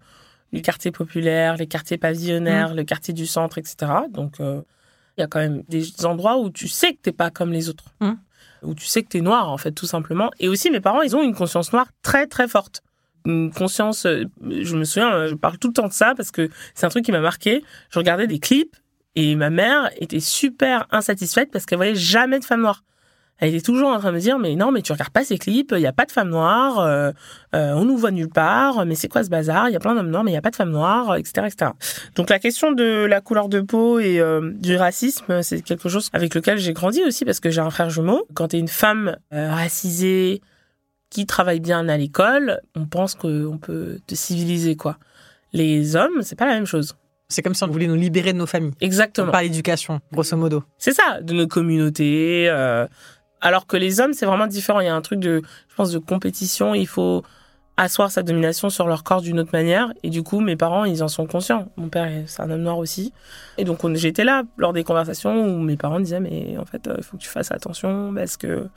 les 0.52 0.62
quartiers 0.62 0.92
populaires, 0.92 1.56
les 1.56 1.68
quartiers 1.68 1.98
pavillonnaires, 1.98 2.74
le 2.74 2.84
quartier 2.84 3.14
du 3.14 3.26
centre, 3.26 3.58
etc. 3.58 3.92
Donc, 4.10 4.40
euh, 4.40 4.62
il 5.18 5.22
y 5.22 5.24
a 5.24 5.28
quand 5.28 5.40
même 5.40 5.64
des 5.70 6.06
endroits 6.06 6.38
où 6.38 6.50
tu 6.50 6.68
sais 6.68 6.94
que 6.94 7.00
t'es 7.02 7.12
pas 7.12 7.30
comme 7.30 7.52
les 7.52 7.70
autres. 7.70 7.86
Mm. 8.00 8.12
Où 8.64 8.76
tu 8.76 8.86
sais 8.86 9.02
que 9.02 9.08
t'es 9.08 9.22
noir, 9.22 9.50
en 9.50 9.58
fait, 9.58 9.72
tout 9.72 9.88
simplement. 9.88 10.30
Et 10.40 10.48
aussi, 10.48 10.70
mes 10.70 10.82
parents, 10.82 11.02
ils 11.02 11.16
ont 11.16 11.24
une 11.24 11.34
conscience 11.34 11.74
noire 11.74 11.88
très, 12.04 12.28
très 12.28 12.48
forte. 12.48 12.84
Conscience, 13.26 14.06
euh, 14.06 14.26
je 14.50 14.76
me 14.76 14.84
souviens, 14.84 15.14
euh, 15.14 15.28
je 15.28 15.36
parle 15.36 15.58
tout 15.58 15.68
le 15.68 15.74
temps 15.74 15.88
de 15.88 15.94
ça 15.94 16.14
parce 16.16 16.32
que 16.32 16.50
c'est 16.74 16.86
un 16.86 16.90
truc 16.90 17.06
qui 17.06 17.12
m'a 17.12 17.20
marqué. 17.20 17.64
Je 17.90 18.00
regardais 18.00 18.28
des 18.28 18.40
clips 18.40 18.76
et 19.16 19.36
ma 19.36 19.50
mère 19.50 19.90
était 19.98 20.20
super 20.20 20.88
insatisfaite 20.92 21.52
parce 21.52 21.66
qu'elle 21.66 21.78
voyait 21.78 21.96
jamais 21.96 22.40
de 22.40 22.46
femme 22.46 22.62
noire. 22.62 22.84
Elle 23.42 23.56
était 23.56 23.66
toujours 23.66 23.90
en 23.90 23.98
train 23.98 24.10
de 24.10 24.16
me 24.16 24.20
dire 24.20 24.38
mais 24.38 24.56
non 24.56 24.72
mais 24.72 24.84
tu 24.84 24.92
regardes 24.92 25.12
pas 25.12 25.24
ces 25.24 25.40
clips, 25.40 25.74
il 25.76 25.82
y 25.82 25.88
a 25.88 25.92
pas 25.92 26.06
de 26.06 26.12
femme 26.12 26.30
noire, 26.30 26.80
euh, 26.80 27.12
euh, 27.56 27.74
on 27.74 27.86
nous 27.86 27.98
voit 27.98 28.12
nulle 28.12 28.30
part, 28.30 28.86
mais 28.86 28.94
c'est 28.94 29.08
quoi 29.08 29.24
ce 29.24 29.30
bazar 29.30 29.68
Il 29.68 29.74
y 29.74 29.76
a 29.76 29.80
plein 29.80 29.96
d'hommes 29.96 30.12
noirs 30.12 30.24
mais 30.24 30.30
il 30.30 30.36
y 30.36 30.38
a 30.38 30.44
pas 30.44 30.52
de 30.52 30.56
femmes 30.56 30.70
noires, 30.70 31.16
etc., 31.16 31.48
etc. 31.48 31.72
Donc 32.16 32.30
la 32.30 32.38
question 32.38 32.72
de 32.72 33.06
la 33.06 33.20
couleur 33.20 33.50
de 33.50 33.62
peau 33.62 34.00
et 34.00 34.22
du 34.60 34.76
racisme, 34.76 35.42
c'est 35.42 35.62
quelque 35.62 35.90
chose 35.90 36.10
avec 36.14 36.36
lequel 36.36 36.60
j'ai 36.60 36.74
grandi 36.74 37.02
aussi 37.04 37.26
parce 37.26 37.40
que 37.40 37.50
j'ai 37.50 37.62
un 37.62 37.72
frère 37.72 37.90
jumeau. 37.90 38.28
Quand 38.36 38.50
tu 38.50 38.58
es 38.58 38.60
une 38.60 38.68
femme 38.68 39.18
racisée 39.32 40.42
qui 41.12 41.28
travaille 41.28 41.60
bien 41.60 41.88
à 41.88 41.98
l'école, 41.98 42.60
on 42.76 42.86
pense 42.86 43.14
qu'on 43.14 43.60
peut 43.62 44.00
te 44.08 44.16
civiliser 44.16 44.76
quoi. 44.76 44.98
Les 45.54 45.96
hommes, 45.96 46.22
c'est 46.24 46.36
pas 46.38 46.48
la 46.48 46.54
même 46.54 46.66
chose. 46.66 46.96
C'est 47.28 47.42
comme 47.44 47.54
si 47.54 47.64
on 47.64 47.68
voulait 47.68 47.88
nous 47.88 47.96
libérer 47.96 48.34
de 48.34 48.38
nos 48.40 48.46
familles. 48.48 48.74
Exactement. 48.82 49.32
Par 49.32 49.42
l'éducation, 49.44 50.00
grosso 50.12 50.36
modo. 50.36 50.64
C'est 50.80 50.94
ça, 50.94 51.22
de 51.22 51.34
nos 51.34 51.48
communautés. 51.48 52.48
euh, 52.50 52.88
alors 53.42 53.68
que 53.68 53.78
les 53.78 54.00
hommes, 54.02 54.14
c'est 54.14 54.26
vraiment 54.26 54.48
différent. 54.48 54.80
Il 54.80 54.86
y 54.86 54.90
a 54.90 54.96
un 54.96 55.02
truc 55.02 55.20
de, 55.20 55.42
je 55.70 55.76
pense, 55.76 55.92
de 55.92 56.00
compétition. 56.00 56.74
Il 56.76 56.88
faut 56.88 57.24
asseoir 57.78 58.12
sa 58.12 58.22
domination 58.22 58.70
sur 58.70 58.86
leur 58.88 59.04
corps 59.04 59.22
d'une 59.22 59.40
autre 59.40 59.50
manière. 59.54 59.92
Et 60.04 60.10
du 60.10 60.24
coup, 60.24 60.40
mes 60.42 60.56
parents, 60.56 60.86
ils 60.86 61.02
en 61.04 61.08
sont 61.08 61.26
conscients. 61.26 61.72
Mon 61.78 61.90
père, 61.90 62.10
c'est 62.28 62.42
un 62.42 62.52
homme 62.52 62.62
noir 62.62 62.78
aussi. 62.78 63.14
Et 63.58 63.64
donc, 63.64 63.84
on- 63.84 63.96
j'étais 63.96 64.24
là 64.26 64.44
lors 64.58 64.74
des 64.74 64.84
conversations 64.84 65.44
où 65.56 65.58
mes 65.60 65.78
parents 65.78 66.00
disaient, 66.00 66.20
mais 66.20 66.58
en 66.60 66.66
fait, 66.66 66.88
il 66.98 67.04
faut 67.04 67.18
que 67.18 67.22
tu 67.24 67.30
fasses 67.30 67.52
attention 67.52 68.14
parce 68.14 68.38
que, 68.38 68.68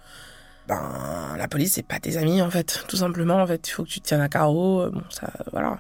ben, 0.69 1.37
la 1.37 1.49
police, 1.49 1.75
c'est 1.75 1.87
pas 1.87 2.01
tes 2.01 2.17
amis, 2.17 2.41
en 2.43 2.51
fait. 2.51 2.85
Tout 2.89 2.97
simplement, 2.97 3.37
en 3.37 3.47
fait, 3.47 3.69
il 3.69 3.71
faut 3.71 3.85
que 3.85 3.89
tu 3.89 4.01
te 4.01 4.09
tiennes 4.09 4.21
à 4.21 4.29
carreau. 4.29 4.89
Bon, 4.91 5.03
ça, 5.11 5.31
voilà. 5.53 5.79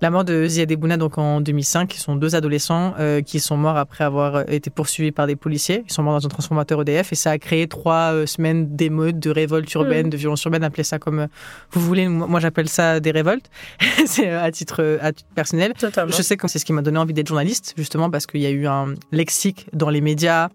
La 0.00 0.10
mort 0.10 0.24
de 0.24 0.46
Ziad 0.46 0.70
Ebouna, 0.70 0.96
donc 0.96 1.18
en 1.18 1.40
2005, 1.40 1.88
qui 1.88 1.98
sont 1.98 2.14
deux 2.14 2.36
adolescents 2.36 2.94
euh, 3.00 3.20
qui 3.20 3.40
sont 3.40 3.56
morts 3.56 3.76
après 3.76 4.04
avoir 4.04 4.48
été 4.48 4.70
poursuivis 4.70 5.10
par 5.10 5.26
des 5.26 5.34
policiers. 5.34 5.82
Ils 5.88 5.92
sont 5.92 6.04
morts 6.04 6.20
dans 6.20 6.26
un 6.26 6.28
transformateur 6.28 6.82
EDF 6.82 7.12
et 7.12 7.16
ça 7.16 7.32
a 7.32 7.38
créé 7.38 7.66
trois 7.66 8.12
euh, 8.12 8.24
semaines 8.24 8.76
d'émeutes, 8.76 9.18
de 9.18 9.30
révoltes 9.30 9.72
urbaines, 9.74 10.08
de 10.08 10.16
violences 10.16 10.44
urbaines. 10.44 10.62
Appelez 10.62 10.84
ça 10.84 11.00
comme 11.00 11.18
euh, 11.20 11.26
vous 11.72 11.80
voulez. 11.80 12.06
Moi, 12.06 12.38
j'appelle 12.38 12.68
ça 12.68 13.00
des 13.00 13.10
révoltes. 13.10 13.50
c'est 14.06 14.28
euh, 14.28 14.40
à 14.40 14.52
titre, 14.52 14.84
euh, 14.84 14.98
à 15.00 15.12
titre 15.12 15.30
personnel. 15.34 15.72
Totalement. 15.74 16.14
Je 16.16 16.22
sais 16.22 16.36
que 16.36 16.46
c'est 16.46 16.60
ce 16.60 16.64
qui 16.64 16.72
m'a 16.72 16.82
donné 16.82 16.98
envie 16.98 17.12
d'être 17.12 17.26
journaliste, 17.26 17.74
justement 17.76 18.08
parce 18.08 18.28
qu'il 18.28 18.40
y 18.40 18.46
a 18.46 18.50
eu 18.50 18.68
un 18.68 18.94
lexique 19.10 19.66
dans 19.72 19.90
les 19.90 20.00
médias, 20.00 20.48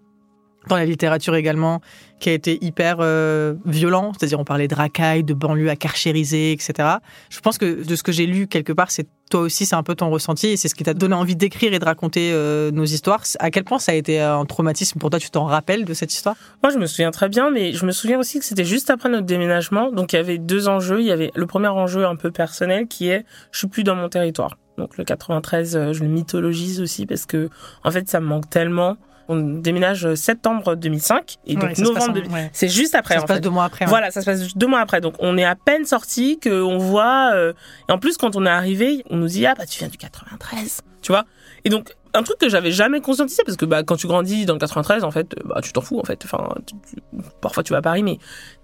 dans 0.68 0.76
la 0.76 0.84
littérature 0.84 1.34
également, 1.34 1.80
qui 2.20 2.30
a 2.30 2.32
été 2.32 2.58
hyper 2.64 2.98
euh, 3.00 3.54
violent. 3.66 4.12
C'est-à-dire, 4.16 4.40
on 4.40 4.44
parlait 4.44 4.68
de 4.68 4.74
racailles, 4.74 5.24
de 5.24 5.34
banlieues 5.34 5.68
à 5.68 5.76
carchériser, 5.76 6.52
etc. 6.52 6.88
Je 7.30 7.40
pense 7.40 7.58
que 7.58 7.84
de 7.84 7.96
ce 7.96 8.02
que 8.02 8.12
j'ai 8.12 8.26
lu 8.26 8.46
quelque 8.46 8.72
part, 8.72 8.90
c'est 8.90 9.06
toi 9.30 9.40
aussi, 9.40 9.66
c'est 9.66 9.74
un 9.74 9.82
peu 9.82 9.94
ton 9.94 10.10
ressenti 10.10 10.48
et 10.48 10.56
c'est 10.56 10.68
ce 10.68 10.74
qui 10.74 10.84
t'a 10.84 10.94
donné 10.94 11.14
envie 11.14 11.36
d'écrire 11.36 11.72
et 11.72 11.78
de 11.78 11.84
raconter 11.84 12.30
euh, 12.32 12.70
nos 12.70 12.84
histoires. 12.84 13.22
À 13.38 13.50
quel 13.50 13.64
point 13.64 13.78
ça 13.78 13.92
a 13.92 13.94
été 13.94 14.20
un 14.20 14.44
traumatisme 14.44 14.98
pour 14.98 15.10
toi? 15.10 15.18
Tu 15.18 15.30
t'en 15.30 15.44
rappelles 15.44 15.84
de 15.84 15.94
cette 15.94 16.12
histoire? 16.12 16.36
Moi, 16.62 16.72
je 16.72 16.78
me 16.78 16.86
souviens 16.86 17.10
très 17.10 17.28
bien, 17.28 17.50
mais 17.50 17.72
je 17.72 17.84
me 17.84 17.92
souviens 17.92 18.18
aussi 18.18 18.38
que 18.38 18.44
c'était 18.44 18.64
juste 18.64 18.90
après 18.90 19.08
notre 19.08 19.26
déménagement. 19.26 19.90
Donc, 19.90 20.12
il 20.12 20.16
y 20.16 20.18
avait 20.18 20.38
deux 20.38 20.68
enjeux. 20.68 21.00
Il 21.00 21.06
y 21.06 21.12
avait 21.12 21.32
le 21.34 21.46
premier 21.46 21.68
enjeu 21.68 22.06
un 22.06 22.16
peu 22.16 22.30
personnel 22.30 22.86
qui 22.86 23.08
est 23.08 23.24
je 23.50 23.58
suis 23.58 23.68
plus 23.68 23.84
dans 23.84 23.96
mon 23.96 24.08
territoire. 24.08 24.56
Donc, 24.78 24.96
le 24.96 25.04
93, 25.04 25.76
euh, 25.76 25.92
je 25.92 26.02
le 26.02 26.08
mythologise 26.08 26.80
aussi 26.80 27.06
parce 27.06 27.26
que, 27.26 27.48
en 27.84 27.90
fait, 27.90 28.08
ça 28.08 28.20
me 28.20 28.26
manque 28.26 28.50
tellement. 28.50 28.96
On 29.28 29.36
déménage 29.36 30.04
euh, 30.06 30.14
septembre 30.16 30.74
2005 30.76 31.36
et 31.46 31.54
donc 31.54 31.64
Ouais, 31.64 31.74
novembre. 31.78 32.12
2000 32.12 32.30
ouais. 32.32 32.50
C'est 32.52 32.68
juste 32.68 32.94
après. 32.94 33.14
Ça 33.14 33.20
se 33.22 33.26
passe 33.26 33.36
fait. 33.36 33.40
deux 33.40 33.50
mois 33.50 33.64
après. 33.64 33.84
ouais. 33.86 33.88
Voilà, 33.88 34.10
ça 34.10 34.20
se 34.20 34.26
passe 34.26 34.54
deux 34.56 34.66
mois 34.66 34.80
après. 34.80 35.00
Donc 35.00 35.14
on 35.18 35.36
est 35.38 35.44
à 35.44 35.54
peine 35.56 35.84
sorti 35.84 36.38
que 36.38 36.62
on 36.62 36.78
voit. 36.78 37.30
euh, 37.34 37.52
et 37.88 37.92
en 37.92 37.98
plus, 37.98 38.16
quand 38.16 38.36
on 38.36 38.44
est 38.46 38.50
arrivé, 38.50 39.02
on 39.10 39.16
nous 39.16 39.28
dit 39.28 39.46
ah 39.46 39.54
bah 39.56 39.66
tu 39.66 39.78
viens 39.78 39.88
du 39.88 39.96
93, 39.98 40.82
tu 41.02 41.12
vois. 41.12 41.24
Et 41.64 41.70
donc 41.70 41.94
un 42.16 42.22
truc 42.22 42.38
que 42.38 42.48
j'avais 42.48 42.70
jamais 42.70 43.00
conscientisé 43.00 43.42
parce 43.44 43.56
que 43.56 43.64
bah 43.64 43.82
quand 43.82 43.96
tu 43.96 44.06
grandis 44.06 44.46
dans 44.46 44.52
le 44.54 44.60
93, 44.60 45.04
en 45.04 45.10
fait, 45.10 45.34
euh, 45.38 45.42
bah 45.48 45.60
tu 45.62 45.72
t'en 45.72 45.80
fous 45.80 45.98
en 45.98 46.04
fait. 46.04 46.20
Enfin, 46.24 46.48
tu- 46.66 46.74
tu- 46.88 47.02
parfois 47.40 47.62
tu 47.62 47.72
vas 47.72 47.78
à 47.78 47.82
Paris, 47.82 48.02
mais 48.02 48.18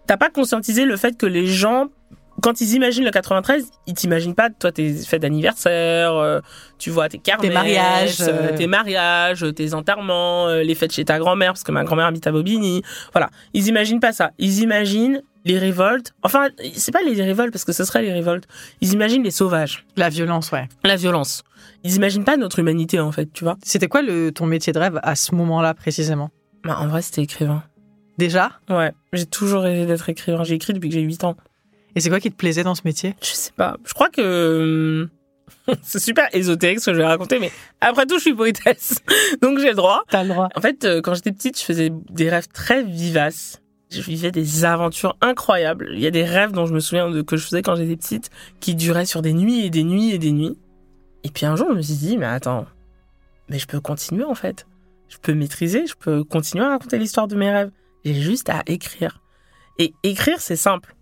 t'as 0.06 0.16
pas 0.16 0.30
conscientisé 0.30 0.84
le 0.84 0.96
fait 0.96 1.16
que 1.16 1.26
les 1.26 1.46
gens 1.46 1.88
quand 2.40 2.60
ils 2.60 2.74
imaginent 2.74 3.04
le 3.04 3.10
93, 3.10 3.70
ils 3.86 3.94
t'imaginent 3.94 4.34
pas, 4.34 4.50
toi, 4.50 4.72
tes 4.72 4.92
fêtes 4.94 5.22
d'anniversaire, 5.22 6.14
euh, 6.14 6.40
tu 6.78 6.90
vois, 6.90 7.08
tes 7.08 7.18
kermesses, 7.18 7.52
mariages, 7.52 8.20
euh, 8.20 8.52
euh. 8.52 8.56
tes 8.56 8.66
mariages, 8.66 9.44
tes 9.54 9.74
enterrements, 9.74 10.48
euh, 10.48 10.62
les 10.62 10.74
fêtes 10.74 10.92
chez 10.92 11.04
ta 11.04 11.18
grand-mère, 11.18 11.52
parce 11.52 11.62
que 11.62 11.72
ma 11.72 11.84
grand-mère 11.84 12.06
habite 12.06 12.26
à 12.26 12.32
Bobigny. 12.32 12.82
Voilà. 13.12 13.30
Ils 13.52 13.68
imaginent 13.68 14.00
pas 14.00 14.12
ça. 14.12 14.30
Ils 14.38 14.60
imaginent 14.60 15.22
les 15.44 15.58
révoltes. 15.58 16.12
Enfin, 16.22 16.48
c'est 16.74 16.92
pas 16.92 17.02
les 17.02 17.20
révoltes, 17.22 17.52
parce 17.52 17.64
que 17.64 17.72
ce 17.72 17.84
serait 17.84 18.02
les 18.02 18.12
révoltes. 18.12 18.44
Ils 18.80 18.92
imaginent 18.92 19.22
les 19.22 19.30
sauvages, 19.30 19.86
La 19.96 20.08
violence, 20.08 20.52
ouais. 20.52 20.68
la 20.84 20.96
violence. 20.96 21.44
Ils 21.84 21.96
imaginent 21.96 22.24
pas 22.24 22.36
notre 22.36 22.58
humanité, 22.58 23.00
en 23.00 23.12
fait, 23.12 23.32
tu 23.32 23.44
vois. 23.44 23.56
C'était 23.62 23.88
quoi 23.88 24.02
le, 24.02 24.32
ton 24.32 24.46
métier 24.46 24.72
de 24.72 24.78
rêve 24.78 25.00
à 25.02 25.14
ce 25.14 25.34
moment-là 25.34 25.74
précisément? 25.74 26.30
Bah, 26.64 26.76
en 26.78 26.88
vrai, 26.88 27.02
c'était 27.02 27.22
écrivain. 27.22 27.62
Déjà? 28.18 28.52
Ouais, 28.68 28.92
j'ai 29.14 29.24
toujours 29.24 29.62
rêvé 29.62 29.86
d'être 29.86 30.08
écrivain. 30.10 30.44
J'ai 30.44 30.54
écrit 30.54 30.74
depuis 30.74 30.90
que 30.90 30.94
j'ai 30.94 31.00
8 31.00 31.24
ans. 31.24 31.36
Et 31.94 32.00
c'est 32.00 32.08
quoi 32.08 32.20
qui 32.20 32.30
te 32.30 32.36
plaisait 32.36 32.62
dans 32.62 32.74
ce 32.74 32.82
métier? 32.84 33.14
Je 33.20 33.28
sais 33.28 33.52
pas. 33.56 33.76
Je 33.84 33.94
crois 33.94 34.08
que 34.10 35.08
c'est 35.82 35.98
super 35.98 36.28
ésotérique 36.34 36.80
ce 36.80 36.86
que 36.86 36.94
je 36.94 36.98
vais 36.98 37.06
raconter, 37.06 37.38
mais 37.38 37.50
après 37.80 38.06
tout, 38.06 38.16
je 38.16 38.22
suis 38.22 38.34
poétesse, 38.34 38.96
donc 39.42 39.58
j'ai 39.58 39.70
le 39.70 39.74
droit. 39.74 40.02
T'as 40.08 40.22
le 40.22 40.30
droit. 40.30 40.48
En 40.54 40.60
fait, 40.60 40.84
euh, 40.84 41.00
quand 41.00 41.14
j'étais 41.14 41.32
petite, 41.32 41.58
je 41.58 41.64
faisais 41.64 41.90
des 42.10 42.28
rêves 42.28 42.48
très 42.48 42.82
vivaces. 42.82 43.60
Je 43.90 44.02
vivais 44.02 44.30
des 44.30 44.64
aventures 44.64 45.16
incroyables. 45.20 45.90
Il 45.94 46.00
y 46.00 46.06
a 46.06 46.12
des 46.12 46.22
rêves 46.22 46.52
dont 46.52 46.64
je 46.64 46.72
me 46.72 46.78
souviens 46.78 47.10
de 47.10 47.22
que 47.22 47.36
je 47.36 47.44
faisais 47.44 47.62
quand 47.62 47.74
j'étais 47.74 47.96
petite, 47.96 48.30
qui 48.60 48.76
duraient 48.76 49.06
sur 49.06 49.20
des 49.20 49.32
nuits 49.32 49.66
et 49.66 49.70
des 49.70 49.82
nuits 49.82 50.12
et 50.12 50.18
des 50.18 50.30
nuits. 50.30 50.56
Et 51.24 51.30
puis 51.30 51.44
un 51.44 51.56
jour, 51.56 51.68
je 51.70 51.76
me 51.76 51.82
suis 51.82 51.94
dit, 51.94 52.16
mais 52.16 52.26
attends, 52.26 52.66
mais 53.48 53.58
je 53.58 53.66
peux 53.66 53.80
continuer 53.80 54.24
en 54.24 54.36
fait. 54.36 54.66
Je 55.08 55.16
peux 55.18 55.34
maîtriser, 55.34 55.86
je 55.88 55.94
peux 55.96 56.22
continuer 56.22 56.64
à 56.64 56.68
raconter 56.70 56.98
l'histoire 56.98 57.26
de 57.26 57.34
mes 57.34 57.50
rêves. 57.50 57.72
J'ai 58.04 58.14
juste 58.14 58.48
à 58.48 58.62
écrire. 58.66 59.20
Et 59.78 59.92
écrire, 60.04 60.40
c'est 60.40 60.56
simple. 60.56 60.94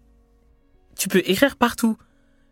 Tu 0.99 1.09
peux 1.09 1.23
écrire 1.25 1.57
partout. 1.57 1.97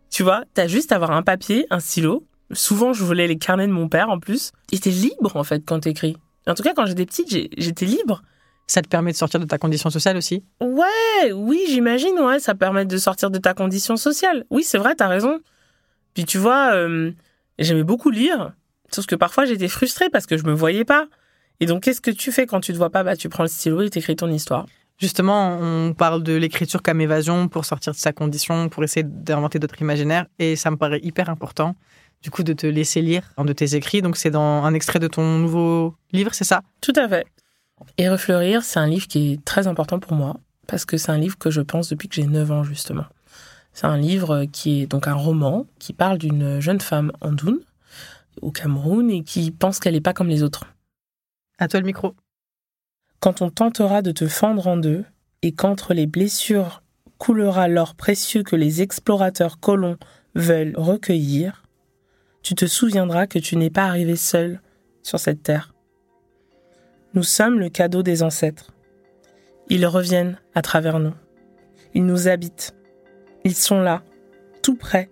Tu 0.08 0.22
vois, 0.22 0.44
t'as 0.54 0.68
juste 0.68 0.92
à 0.92 0.94
avoir 0.94 1.10
un 1.10 1.22
papier, 1.22 1.66
un 1.70 1.80
stylo. 1.80 2.26
Souvent, 2.52 2.92
je 2.92 3.04
volais 3.04 3.26
les 3.26 3.36
carnets 3.36 3.66
de 3.66 3.72
mon 3.72 3.88
père 3.88 4.08
en 4.08 4.20
plus. 4.20 4.52
Et 4.72 4.78
t'es 4.78 4.90
libre 4.90 5.36
en 5.36 5.44
fait 5.44 5.64
quand 5.66 5.80
t'écris. 5.80 6.16
En 6.46 6.54
tout 6.54 6.62
cas, 6.62 6.72
quand 6.74 6.86
j'étais 6.86 7.04
petite, 7.04 7.28
j'étais 7.58 7.86
libre. 7.86 8.22
Ça 8.68 8.82
te 8.82 8.88
permet 8.88 9.12
de 9.12 9.16
sortir 9.16 9.40
de 9.40 9.44
ta 9.44 9.58
condition 9.58 9.90
sociale 9.90 10.16
aussi? 10.16 10.44
Ouais, 10.60 11.32
oui, 11.32 11.64
j'imagine, 11.68 12.18
ouais, 12.18 12.40
ça 12.40 12.54
permet 12.54 12.84
de 12.84 12.96
sortir 12.98 13.30
de 13.30 13.38
ta 13.38 13.54
condition 13.54 13.96
sociale. 13.96 14.44
Oui, 14.50 14.62
c'est 14.64 14.78
vrai, 14.78 14.94
t'as 14.94 15.08
raison. 15.08 15.40
Puis 16.14 16.24
tu 16.24 16.38
vois, 16.38 16.74
euh, 16.74 17.12
j'aimais 17.58 17.84
beaucoup 17.84 18.10
lire, 18.10 18.52
sauf 18.90 19.06
que 19.06 19.14
parfois 19.14 19.44
j'étais 19.44 19.68
frustrée 19.68 20.08
parce 20.08 20.26
que 20.26 20.36
je 20.36 20.44
me 20.44 20.52
voyais 20.52 20.84
pas. 20.84 21.06
Et 21.60 21.66
donc, 21.66 21.84
qu'est-ce 21.84 22.00
que 22.00 22.10
tu 22.10 22.32
fais 22.32 22.46
quand 22.46 22.60
tu 22.60 22.72
te 22.72 22.76
vois 22.76 22.90
pas? 22.90 23.02
Bah, 23.02 23.16
tu 23.16 23.28
prends 23.28 23.44
le 23.44 23.48
stylo 23.48 23.82
et 23.82 23.90
t'écris 23.90 24.16
ton 24.16 24.28
histoire. 24.28 24.66
Justement, 24.98 25.58
on 25.60 25.92
parle 25.92 26.22
de 26.22 26.32
l'écriture 26.32 26.82
comme 26.82 27.00
évasion 27.00 27.48
pour 27.48 27.66
sortir 27.66 27.92
de 27.92 27.98
sa 27.98 28.12
condition, 28.12 28.70
pour 28.70 28.82
essayer 28.82 29.04
d'inventer 29.04 29.58
d'autres 29.58 29.80
imaginaires. 29.82 30.26
Et 30.38 30.56
ça 30.56 30.70
me 30.70 30.76
paraît 30.76 31.00
hyper 31.02 31.28
important, 31.28 31.76
du 32.22 32.30
coup, 32.30 32.42
de 32.42 32.54
te 32.54 32.66
laisser 32.66 33.02
lire 33.02 33.30
un 33.36 33.44
de 33.44 33.52
tes 33.52 33.74
écrits. 33.74 34.00
Donc, 34.00 34.16
c'est 34.16 34.30
dans 34.30 34.64
un 34.64 34.72
extrait 34.72 34.98
de 34.98 35.08
ton 35.08 35.38
nouveau 35.38 35.94
livre, 36.12 36.32
c'est 36.32 36.44
ça? 36.44 36.62
Tout 36.80 36.94
à 36.96 37.08
fait. 37.08 37.26
Et 37.98 38.08
Refleurir, 38.08 38.62
c'est 38.62 38.80
un 38.80 38.86
livre 38.86 39.06
qui 39.06 39.32
est 39.32 39.44
très 39.44 39.66
important 39.66 39.98
pour 39.98 40.14
moi, 40.14 40.40
parce 40.66 40.86
que 40.86 40.96
c'est 40.96 41.12
un 41.12 41.18
livre 41.18 41.36
que 41.36 41.50
je 41.50 41.60
pense 41.60 41.90
depuis 41.90 42.08
que 42.08 42.14
j'ai 42.14 42.26
9 42.26 42.50
ans, 42.50 42.64
justement. 42.64 43.04
C'est 43.74 43.86
un 43.86 43.98
livre 43.98 44.46
qui 44.46 44.80
est 44.80 44.86
donc 44.86 45.06
un 45.06 45.14
roman 45.14 45.66
qui 45.78 45.92
parle 45.92 46.16
d'une 46.16 46.60
jeune 46.60 46.80
femme 46.80 47.12
andoune 47.20 47.60
au 48.40 48.50
Cameroun 48.50 49.10
et 49.10 49.22
qui 49.22 49.50
pense 49.50 49.78
qu'elle 49.80 49.92
n'est 49.92 50.00
pas 50.00 50.14
comme 50.14 50.28
les 50.28 50.42
autres. 50.42 50.64
À 51.58 51.68
toi 51.68 51.80
le 51.80 51.86
micro. 51.86 52.14
Quand 53.20 53.42
on 53.42 53.50
tentera 53.50 54.02
de 54.02 54.12
te 54.12 54.26
fendre 54.26 54.66
en 54.66 54.76
deux, 54.76 55.04
et 55.42 55.52
qu'entre 55.52 55.94
les 55.94 56.06
blessures 56.06 56.82
coulera 57.18 57.68
l'or 57.68 57.94
précieux 57.94 58.42
que 58.42 58.56
les 58.56 58.82
explorateurs 58.82 59.60
colons 59.60 59.96
veulent 60.34 60.74
recueillir, 60.76 61.62
tu 62.42 62.54
te 62.54 62.66
souviendras 62.66 63.26
que 63.26 63.38
tu 63.38 63.56
n'es 63.56 63.70
pas 63.70 63.84
arrivé 63.84 64.16
seul 64.16 64.60
sur 65.02 65.18
cette 65.18 65.42
terre. 65.42 65.74
Nous 67.14 67.22
sommes 67.22 67.58
le 67.58 67.68
cadeau 67.68 68.02
des 68.02 68.22
ancêtres. 68.22 68.72
Ils 69.68 69.86
reviennent 69.86 70.38
à 70.54 70.62
travers 70.62 70.98
nous. 70.98 71.14
Ils 71.94 72.04
nous 72.04 72.28
habitent. 72.28 72.74
Ils 73.44 73.54
sont 73.54 73.80
là, 73.80 74.02
tout 74.62 74.76
près, 74.76 75.10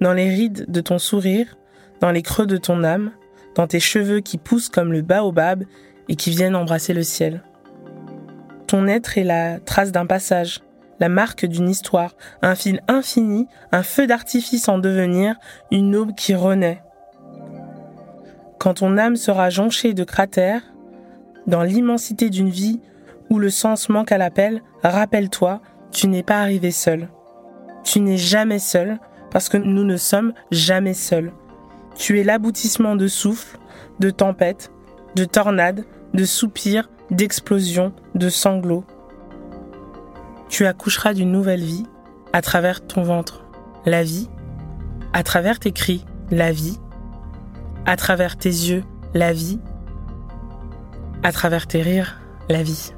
dans 0.00 0.12
les 0.12 0.28
rides 0.28 0.70
de 0.70 0.80
ton 0.80 0.98
sourire, 0.98 1.56
dans 2.00 2.10
les 2.10 2.22
creux 2.22 2.46
de 2.46 2.56
ton 2.56 2.84
âme, 2.84 3.12
dans 3.54 3.66
tes 3.66 3.80
cheveux 3.80 4.20
qui 4.20 4.38
poussent 4.38 4.68
comme 4.68 4.92
le 4.92 5.02
baobab 5.02 5.64
et 6.10 6.16
qui 6.16 6.30
viennent 6.30 6.56
embrasser 6.56 6.92
le 6.92 7.04
ciel. 7.04 7.42
Ton 8.66 8.86
être 8.88 9.16
est 9.16 9.24
la 9.24 9.60
trace 9.60 9.92
d'un 9.92 10.06
passage, 10.06 10.60
la 10.98 11.08
marque 11.08 11.46
d'une 11.46 11.70
histoire, 11.70 12.14
un 12.42 12.56
fil 12.56 12.82
infini, 12.88 13.46
un 13.72 13.84
feu 13.84 14.06
d'artifice 14.06 14.68
en 14.68 14.78
devenir, 14.78 15.36
une 15.70 15.94
aube 15.96 16.14
qui 16.14 16.34
renaît. 16.34 16.82
Quand 18.58 18.74
ton 18.74 18.98
âme 18.98 19.16
sera 19.16 19.50
jonchée 19.50 19.94
de 19.94 20.04
cratères, 20.04 20.62
dans 21.46 21.62
l'immensité 21.62 22.28
d'une 22.28 22.50
vie 22.50 22.80
où 23.30 23.38
le 23.38 23.48
sens 23.48 23.88
manque 23.88 24.12
à 24.12 24.18
l'appel, 24.18 24.62
rappelle-toi, 24.82 25.62
tu 25.92 26.08
n'es 26.08 26.24
pas 26.24 26.40
arrivé 26.40 26.72
seul. 26.72 27.08
Tu 27.84 28.00
n'es 28.00 28.18
jamais 28.18 28.58
seul 28.58 28.98
parce 29.30 29.48
que 29.48 29.56
nous 29.56 29.84
ne 29.84 29.96
sommes 29.96 30.32
jamais 30.50 30.94
seuls. 30.94 31.32
Tu 31.94 32.18
es 32.18 32.24
l'aboutissement 32.24 32.96
de 32.96 33.06
souffles, 33.06 33.58
de 34.00 34.10
tempêtes, 34.10 34.72
de 35.14 35.24
tornades, 35.24 35.84
de 36.14 36.24
soupirs, 36.24 36.90
d'explosions, 37.10 37.92
de 38.14 38.28
sanglots. 38.28 38.84
Tu 40.48 40.66
accoucheras 40.66 41.14
d'une 41.14 41.32
nouvelle 41.32 41.62
vie 41.62 41.86
à 42.32 42.42
travers 42.42 42.86
ton 42.86 43.02
ventre, 43.02 43.44
la 43.86 44.02
vie, 44.02 44.28
à 45.12 45.22
travers 45.22 45.58
tes 45.58 45.72
cris, 45.72 46.04
la 46.30 46.52
vie, 46.52 46.78
à 47.86 47.96
travers 47.96 48.36
tes 48.36 48.48
yeux, 48.48 48.84
la 49.14 49.32
vie, 49.32 49.58
à 51.22 51.32
travers 51.32 51.66
tes 51.66 51.82
rires, 51.82 52.20
la 52.48 52.62
vie. 52.62 52.92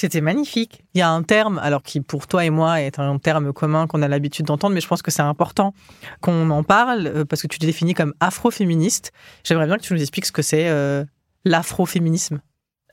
C'était 0.00 0.22
magnifique. 0.22 0.82
Il 0.94 0.98
y 0.98 1.02
a 1.02 1.10
un 1.10 1.22
terme, 1.22 1.58
alors 1.58 1.82
qui 1.82 2.00
pour 2.00 2.26
toi 2.26 2.46
et 2.46 2.48
moi 2.48 2.80
est 2.80 2.98
un 2.98 3.18
terme 3.18 3.52
commun 3.52 3.86
qu'on 3.86 4.00
a 4.00 4.08
l'habitude 4.08 4.46
d'entendre, 4.46 4.74
mais 4.74 4.80
je 4.80 4.88
pense 4.88 5.02
que 5.02 5.10
c'est 5.10 5.20
important 5.20 5.74
qu'on 6.22 6.48
en 6.48 6.62
parle 6.62 7.06
euh, 7.06 7.24
parce 7.26 7.42
que 7.42 7.48
tu 7.48 7.58
te 7.58 7.66
définis 7.66 7.92
comme 7.92 8.14
afroféministe. 8.18 9.12
J'aimerais 9.44 9.66
bien 9.66 9.76
que 9.76 9.82
tu 9.82 9.92
nous 9.92 10.00
expliques 10.00 10.24
ce 10.24 10.32
que 10.32 10.40
c'est 10.40 10.70
euh, 10.70 11.04
l'afroféminisme. 11.44 12.40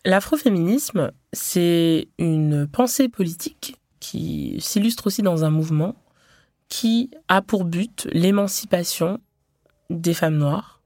L'afroféminisme, 0.04 1.14
c'est 1.32 2.10
une 2.20 2.68
pensée 2.68 3.08
politique 3.08 3.78
qui 4.02 4.58
s'illustre 4.60 5.08
aussi 5.08 5.22
dans 5.22 5.46
un 5.46 5.50
mouvement 5.50 5.96
qui 6.68 7.10
a 7.30 7.42
pour 7.42 7.64
but 7.64 8.10
l'émancipation 8.12 9.22
des 9.90 10.14
femmes 10.14 10.36
noires 10.36 10.82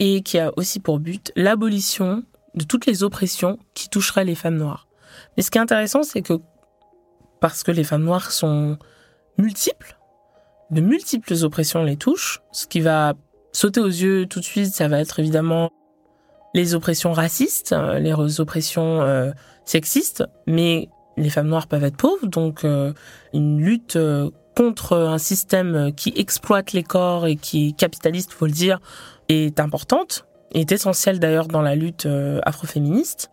et 0.00 0.20
qui 0.20 0.38
a 0.38 0.52
aussi 0.58 0.80
pour 0.80 0.98
but 0.98 1.32
l'abolition 1.34 2.24
de 2.56 2.64
toutes 2.64 2.84
les 2.84 3.02
oppressions 3.02 3.58
qui 3.72 3.88
toucheraient 3.88 4.26
les 4.26 4.34
femmes 4.34 4.58
noires. 4.58 4.85
Mais 5.36 5.42
ce 5.42 5.50
qui 5.50 5.58
est 5.58 5.60
intéressant, 5.60 6.02
c'est 6.02 6.22
que 6.22 6.34
parce 7.40 7.62
que 7.62 7.70
les 7.70 7.84
femmes 7.84 8.04
noires 8.04 8.30
sont 8.30 8.78
multiples, 9.38 9.96
de 10.70 10.80
multiples 10.80 11.34
oppressions 11.44 11.84
les 11.84 11.96
touchent, 11.96 12.40
ce 12.52 12.66
qui 12.66 12.80
va 12.80 13.14
sauter 13.52 13.80
aux 13.80 13.86
yeux 13.86 14.26
tout 14.26 14.40
de 14.40 14.44
suite, 14.44 14.74
ça 14.74 14.88
va 14.88 15.00
être 15.00 15.20
évidemment 15.20 15.70
les 16.54 16.74
oppressions 16.74 17.12
racistes, 17.12 17.72
euh, 17.72 17.98
les 17.98 18.40
oppressions 18.40 19.02
euh, 19.02 19.30
sexistes, 19.64 20.24
mais 20.46 20.88
les 21.16 21.30
femmes 21.30 21.48
noires 21.48 21.66
peuvent 21.66 21.84
être 21.84 21.96
pauvres, 21.96 22.26
donc 22.26 22.64
euh, 22.64 22.92
une 23.32 23.60
lutte 23.60 23.98
contre 24.56 24.96
un 24.96 25.18
système 25.18 25.92
qui 25.94 26.12
exploite 26.16 26.72
les 26.72 26.82
corps 26.82 27.26
et 27.26 27.36
qui 27.36 27.68
est 27.68 27.72
capitaliste, 27.72 28.32
faut 28.32 28.46
le 28.46 28.52
dire, 28.52 28.80
est 29.28 29.60
importante, 29.60 30.26
est 30.52 30.72
essentielle 30.72 31.20
d'ailleurs 31.20 31.48
dans 31.48 31.62
la 31.62 31.74
lutte 31.74 32.08
afroféministe. 32.42 33.30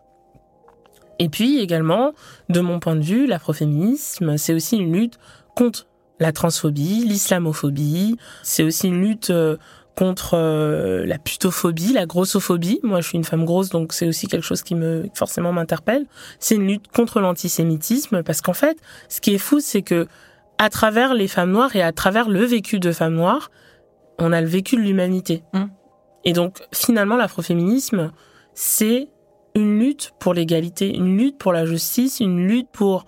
Et 1.18 1.28
puis 1.28 1.58
également, 1.58 2.12
de 2.48 2.60
mon 2.60 2.80
point 2.80 2.96
de 2.96 3.02
vue, 3.02 3.26
l'afroféminisme, 3.26 4.36
c'est 4.36 4.54
aussi 4.54 4.76
une 4.76 4.92
lutte 4.92 5.18
contre 5.54 5.86
la 6.20 6.32
transphobie, 6.32 7.04
l'islamophobie, 7.04 8.16
c'est 8.42 8.62
aussi 8.62 8.88
une 8.88 9.00
lutte 9.00 9.30
euh, 9.30 9.56
contre 9.96 10.34
euh, 10.34 11.04
la 11.06 11.18
putophobie, 11.18 11.92
la 11.92 12.06
grossophobie. 12.06 12.80
Moi, 12.82 13.00
je 13.00 13.08
suis 13.08 13.18
une 13.18 13.24
femme 13.24 13.44
grosse, 13.44 13.68
donc 13.68 13.92
c'est 13.92 14.06
aussi 14.06 14.26
quelque 14.26 14.44
chose 14.44 14.62
qui 14.62 14.74
me 14.74 15.08
forcément 15.14 15.52
m'interpelle. 15.52 16.06
C'est 16.38 16.56
une 16.56 16.66
lutte 16.66 16.88
contre 16.88 17.20
l'antisémitisme, 17.20 18.22
parce 18.22 18.40
qu'en 18.40 18.52
fait, 18.54 18.76
ce 19.08 19.20
qui 19.20 19.34
est 19.34 19.38
fou, 19.38 19.60
c'est 19.60 19.82
que 19.82 20.06
à 20.58 20.70
travers 20.70 21.14
les 21.14 21.28
femmes 21.28 21.50
noires 21.50 21.74
et 21.74 21.82
à 21.82 21.92
travers 21.92 22.28
le 22.28 22.44
vécu 22.44 22.78
de 22.78 22.92
femmes 22.92 23.14
noires, 23.14 23.50
on 24.18 24.32
a 24.32 24.40
le 24.40 24.46
vécu 24.46 24.76
de 24.76 24.80
l'humanité. 24.80 25.42
Mm. 25.52 25.64
Et 26.24 26.32
donc, 26.32 26.62
finalement, 26.72 27.16
l'afroféminisme, 27.16 28.12
c'est 28.54 29.08
une 29.54 29.78
lutte 29.78 30.12
pour 30.18 30.34
l'égalité, 30.34 30.94
une 30.94 31.16
lutte 31.16 31.38
pour 31.38 31.52
la 31.52 31.64
justice, 31.64 32.20
une 32.20 32.46
lutte 32.46 32.68
pour 32.72 33.04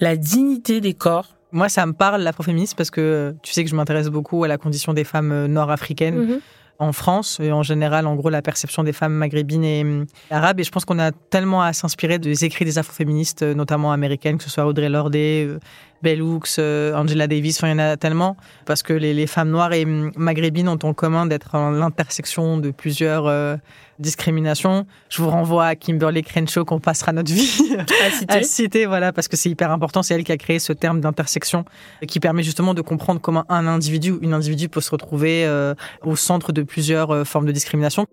la 0.00 0.16
dignité 0.16 0.80
des 0.80 0.94
corps. 0.94 1.36
Moi, 1.52 1.68
ça 1.68 1.84
me 1.86 1.92
parle 1.92 2.22
l'afroféminisme 2.22 2.76
parce 2.76 2.90
que 2.90 3.00
euh, 3.00 3.32
tu 3.42 3.52
sais 3.52 3.64
que 3.64 3.70
je 3.70 3.76
m'intéresse 3.76 4.08
beaucoup 4.08 4.44
à 4.44 4.48
la 4.48 4.58
condition 4.58 4.92
des 4.92 5.04
femmes 5.04 5.32
euh, 5.32 5.48
nord-africaines 5.48 6.40
en 6.78 6.92
France 6.92 7.38
et 7.40 7.52
en 7.52 7.62
général, 7.62 8.06
en 8.06 8.16
gros, 8.16 8.30
la 8.30 8.42
perception 8.42 8.82
des 8.82 8.92
femmes 8.92 9.12
maghrébines 9.12 9.64
et 9.64 9.84
euh, 9.84 10.04
arabes. 10.30 10.60
Et 10.60 10.64
je 10.64 10.70
pense 10.70 10.84
qu'on 10.84 10.98
a 10.98 11.12
tellement 11.12 11.62
à 11.62 11.72
s'inspirer 11.72 12.18
des 12.18 12.44
écrits 12.44 12.64
des 12.64 12.78
afroféministes, 12.78 13.42
notamment 13.42 13.92
américaines, 13.92 14.38
que 14.38 14.44
ce 14.44 14.50
soit 14.50 14.66
Audrey 14.66 14.88
Lorde, 14.88 15.16
Bell 16.02 16.20
Hooks, 16.22 16.58
euh, 16.58 16.94
Angela 16.94 17.26
Davis, 17.26 17.58
enfin, 17.58 17.68
il 17.68 17.70
y 17.72 17.74
en 17.74 17.78
a 17.78 17.96
tellement, 17.96 18.36
parce 18.66 18.82
que 18.82 18.92
les, 18.92 19.14
les 19.14 19.26
femmes 19.26 19.50
noires 19.50 19.72
et 19.72 19.84
maghrébines 19.84 20.68
ont 20.68 20.78
en 20.82 20.94
commun 20.94 21.26
d'être 21.26 21.54
à 21.54 21.70
l'intersection 21.70 22.58
de 22.58 22.70
plusieurs 22.70 23.26
euh, 23.26 23.56
discriminations. 23.98 24.86
Je 25.08 25.22
vous 25.22 25.30
renvoie 25.30 25.66
à 25.66 25.76
Kimberly 25.76 26.22
Crenshaw 26.22 26.64
qu'on 26.64 26.80
passera 26.80 27.12
notre 27.12 27.32
vie 27.32 27.76
À 28.04 28.10
citer. 28.10 28.34
à 28.34 28.42
citer, 28.42 28.86
voilà, 28.86 29.12
parce 29.12 29.28
que 29.28 29.36
c'est 29.36 29.48
hyper 29.48 29.70
important. 29.70 30.02
C'est 30.02 30.14
elle 30.14 30.24
qui 30.24 30.32
a 30.32 30.36
créé 30.36 30.58
ce 30.58 30.72
terme 30.72 31.00
d'intersection 31.00 31.64
qui 32.06 32.20
permet 32.20 32.42
justement 32.42 32.74
de 32.74 32.82
comprendre 32.82 33.20
comment 33.20 33.44
un 33.48 33.66
individu 33.66 34.10
ou 34.10 34.18
une 34.20 34.34
individu 34.34 34.68
peut 34.68 34.80
se 34.80 34.90
retrouver 34.90 35.46
euh, 35.46 35.74
au 36.02 36.16
centre 36.16 36.52
de 36.52 36.62
plusieurs 36.62 37.10
euh, 37.10 37.24
formes 37.24 37.46
de 37.46 37.52
discrimination. 37.52 38.06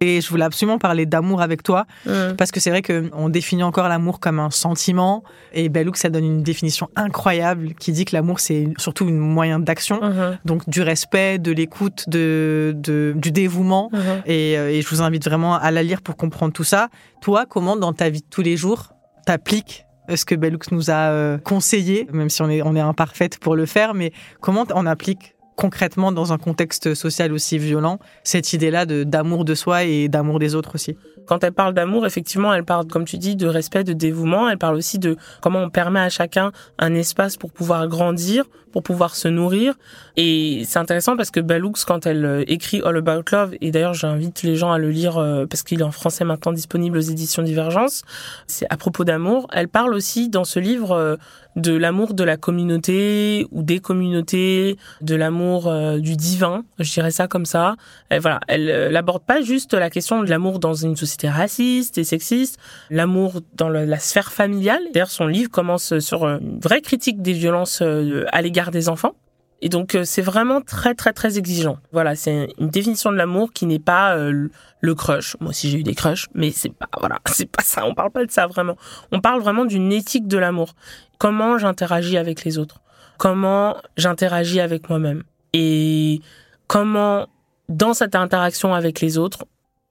Et 0.00 0.20
je 0.20 0.28
voulais 0.28 0.44
absolument 0.44 0.78
parler 0.78 1.06
d'amour 1.06 1.40
avec 1.40 1.62
toi, 1.62 1.86
Mm. 2.04 2.34
parce 2.36 2.50
que 2.50 2.60
c'est 2.60 2.70
vrai 2.70 2.82
qu'on 2.82 3.28
définit 3.28 3.62
encore 3.62 3.88
l'amour 3.88 4.20
comme 4.20 4.38
un 4.38 4.50
sentiment. 4.50 5.22
Et 5.54 5.68
Bellouk, 5.68 5.96
ça 5.96 6.10
donne 6.10 6.24
une 6.24 6.42
définition 6.42 6.88
incroyable 6.96 7.74
qui 7.74 7.92
dit 7.92 8.04
que 8.04 8.14
l'amour, 8.14 8.40
c'est 8.40 8.68
surtout 8.78 9.04
un 9.06 9.12
moyen 9.12 9.58
d'action. 9.58 10.00
Mhm. 10.02 10.38
Donc 10.44 10.68
du 10.68 10.82
respect, 10.82 11.38
de 11.38 11.52
l'écoute, 11.52 12.04
de, 12.08 12.74
de- 12.76 13.14
du 13.16 13.32
dévouement. 13.32 13.90
Et, 14.26 14.58
euh, 14.58 14.70
et 14.70 14.82
je 14.82 14.88
vous 14.88 15.00
invite 15.02 15.24
vraiment 15.24 15.54
à 15.54 15.70
la 15.70 15.82
lire 15.82 16.02
pour 16.02 16.16
comprendre 16.16 16.52
tout 16.52 16.64
ça. 16.64 16.88
Toi, 17.22 17.44
comment 17.48 17.76
dans 17.76 17.92
ta 17.92 18.10
vie 18.10 18.20
de 18.20 18.26
tous 18.30 18.42
les 18.42 18.56
jours, 18.56 18.92
t'appliques 19.24 19.84
ce 20.14 20.24
que 20.24 20.34
Bellux 20.36 20.58
nous 20.70 20.90
a 20.90 21.10
euh, 21.10 21.38
conseillé, 21.38 22.06
même 22.12 22.28
si 22.30 22.40
on 22.42 22.48
est, 22.48 22.62
on 22.62 22.76
est 22.76 22.80
imparfaite 22.80 23.38
pour 23.40 23.56
le 23.56 23.66
faire, 23.66 23.92
mais 23.94 24.12
comment 24.40 24.64
on 24.74 24.86
applique 24.86 25.34
concrètement 25.56 26.12
dans 26.12 26.32
un 26.32 26.38
contexte 26.38 26.94
social 26.94 27.32
aussi 27.32 27.58
violent 27.58 27.98
cette 28.24 28.52
idée-là 28.52 28.86
de 28.86 29.04
d'amour 29.04 29.44
de 29.44 29.54
soi 29.54 29.84
et 29.84 30.08
d'amour 30.08 30.38
des 30.38 30.54
autres 30.54 30.74
aussi 30.74 30.96
Quand 31.26 31.44
elle 31.44 31.52
parle 31.52 31.74
d'amour, 31.74 32.06
effectivement, 32.06 32.52
elle 32.54 32.64
parle, 32.64 32.86
comme 32.86 33.04
tu 33.04 33.18
dis, 33.18 33.36
de 33.36 33.46
respect, 33.46 33.84
de 33.84 33.92
dévouement. 33.92 34.48
Elle 34.48 34.58
parle 34.58 34.76
aussi 34.76 34.98
de 34.98 35.16
comment 35.40 35.60
on 35.60 35.70
permet 35.70 36.00
à 36.00 36.08
chacun 36.08 36.52
un 36.78 36.94
espace 36.94 37.36
pour 37.36 37.52
pouvoir 37.52 37.88
grandir, 37.88 38.44
pour 38.76 38.82
pouvoir 38.82 39.16
se 39.16 39.26
nourrir. 39.26 39.72
Et 40.18 40.64
c'est 40.66 40.78
intéressant 40.78 41.16
parce 41.16 41.30
que 41.30 41.40
Bellux, 41.40 41.72
quand 41.86 42.04
elle 42.04 42.26
euh, 42.26 42.44
écrit 42.46 42.82
All 42.84 42.98
About 42.98 43.22
Love, 43.32 43.54
et 43.62 43.70
d'ailleurs 43.70 43.94
j'invite 43.94 44.42
les 44.42 44.54
gens 44.54 44.70
à 44.70 44.76
le 44.76 44.90
lire 44.90 45.16
euh, 45.16 45.46
parce 45.46 45.62
qu'il 45.62 45.80
est 45.80 45.82
en 45.82 45.92
français 45.92 46.26
maintenant 46.26 46.52
disponible 46.52 46.98
aux 46.98 47.00
éditions 47.00 47.42
Divergence, 47.42 48.02
c'est 48.46 48.66
à 48.68 48.76
propos 48.76 49.04
d'amour. 49.04 49.46
Elle 49.50 49.68
parle 49.68 49.94
aussi 49.94 50.28
dans 50.28 50.44
ce 50.44 50.58
livre 50.58 50.92
euh, 50.92 51.16
de 51.56 51.74
l'amour 51.74 52.12
de 52.12 52.22
la 52.22 52.36
communauté 52.36 53.46
ou 53.50 53.62
des 53.62 53.78
communautés, 53.78 54.76
de 55.00 55.14
l'amour 55.14 55.72
du 55.96 56.14
divin, 56.14 56.64
je 56.78 56.92
dirais 56.92 57.10
ça 57.10 57.28
comme 57.28 57.46
ça. 57.46 57.76
Et 58.10 58.18
voilà, 58.18 58.40
elle 58.46 58.92
n'aborde 58.92 59.22
pas 59.22 59.40
juste 59.40 59.72
la 59.72 59.88
question 59.88 60.22
de 60.22 60.28
l'amour 60.28 60.58
dans 60.58 60.74
une 60.74 60.96
société 60.96 61.15
raciste 61.24 61.98
et 61.98 62.04
sexiste, 62.04 62.58
l'amour 62.90 63.40
dans 63.54 63.68
la 63.68 63.98
sphère 63.98 64.32
familiale. 64.32 64.82
D'ailleurs, 64.92 65.10
son 65.10 65.26
livre 65.26 65.50
commence 65.50 65.98
sur 65.98 66.24
euh, 66.24 66.38
une 66.40 66.60
vraie 66.60 66.80
critique 66.80 67.22
des 67.22 67.32
violences 67.32 67.82
euh, 67.82 68.24
à 68.32 68.42
l'égard 68.42 68.70
des 68.70 68.88
enfants. 68.88 69.14
Et 69.62 69.70
donc 69.70 69.94
euh, 69.94 70.04
c'est 70.04 70.20
vraiment 70.20 70.60
très 70.60 70.94
très 70.94 71.14
très 71.14 71.38
exigeant. 71.38 71.78
Voilà, 71.90 72.14
c'est 72.14 72.48
une 72.58 72.68
définition 72.68 73.10
de 73.10 73.16
l'amour 73.16 73.52
qui 73.54 73.64
n'est 73.64 73.78
pas 73.78 74.14
le 74.18 74.94
crush. 74.94 75.34
Moi 75.40 75.50
aussi 75.50 75.70
j'ai 75.70 75.78
eu 75.78 75.82
des 75.82 75.94
crushs, 75.94 76.26
mais 76.34 76.50
c'est 76.50 76.68
pas 76.74 76.88
voilà, 77.00 77.18
c'est 77.26 77.50
pas 77.50 77.62
ça. 77.62 77.86
On 77.86 77.94
parle 77.94 78.10
pas 78.10 78.26
de 78.26 78.30
ça 78.30 78.46
vraiment. 78.46 78.76
On 79.12 79.20
parle 79.20 79.40
vraiment 79.40 79.64
d'une 79.64 79.92
éthique 79.92 80.28
de 80.28 80.36
l'amour. 80.36 80.74
Comment 81.16 81.56
j'interagis 81.56 82.18
avec 82.18 82.44
les 82.44 82.58
autres 82.58 82.82
Comment 83.16 83.78
j'interagis 83.96 84.60
avec 84.60 84.90
moi-même 84.90 85.22
Et 85.54 86.20
comment 86.66 87.26
dans 87.68 87.94
cette 87.94 88.14
interaction 88.14 88.74
avec 88.74 89.00
les 89.00 89.18
autres, 89.18 89.44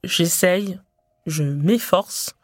j'essaye, 0.03 0.79
je 1.25 1.43
m'efforce 1.43 2.35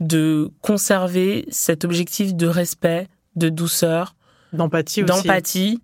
de 0.00 0.50
conserver 0.60 1.46
cet 1.50 1.84
objectif 1.84 2.34
de 2.34 2.46
respect, 2.46 3.08
de 3.36 3.48
douceur, 3.48 4.14
D'empathie 4.52 5.02
aussi. 5.02 5.22
d'empathie 5.22 5.82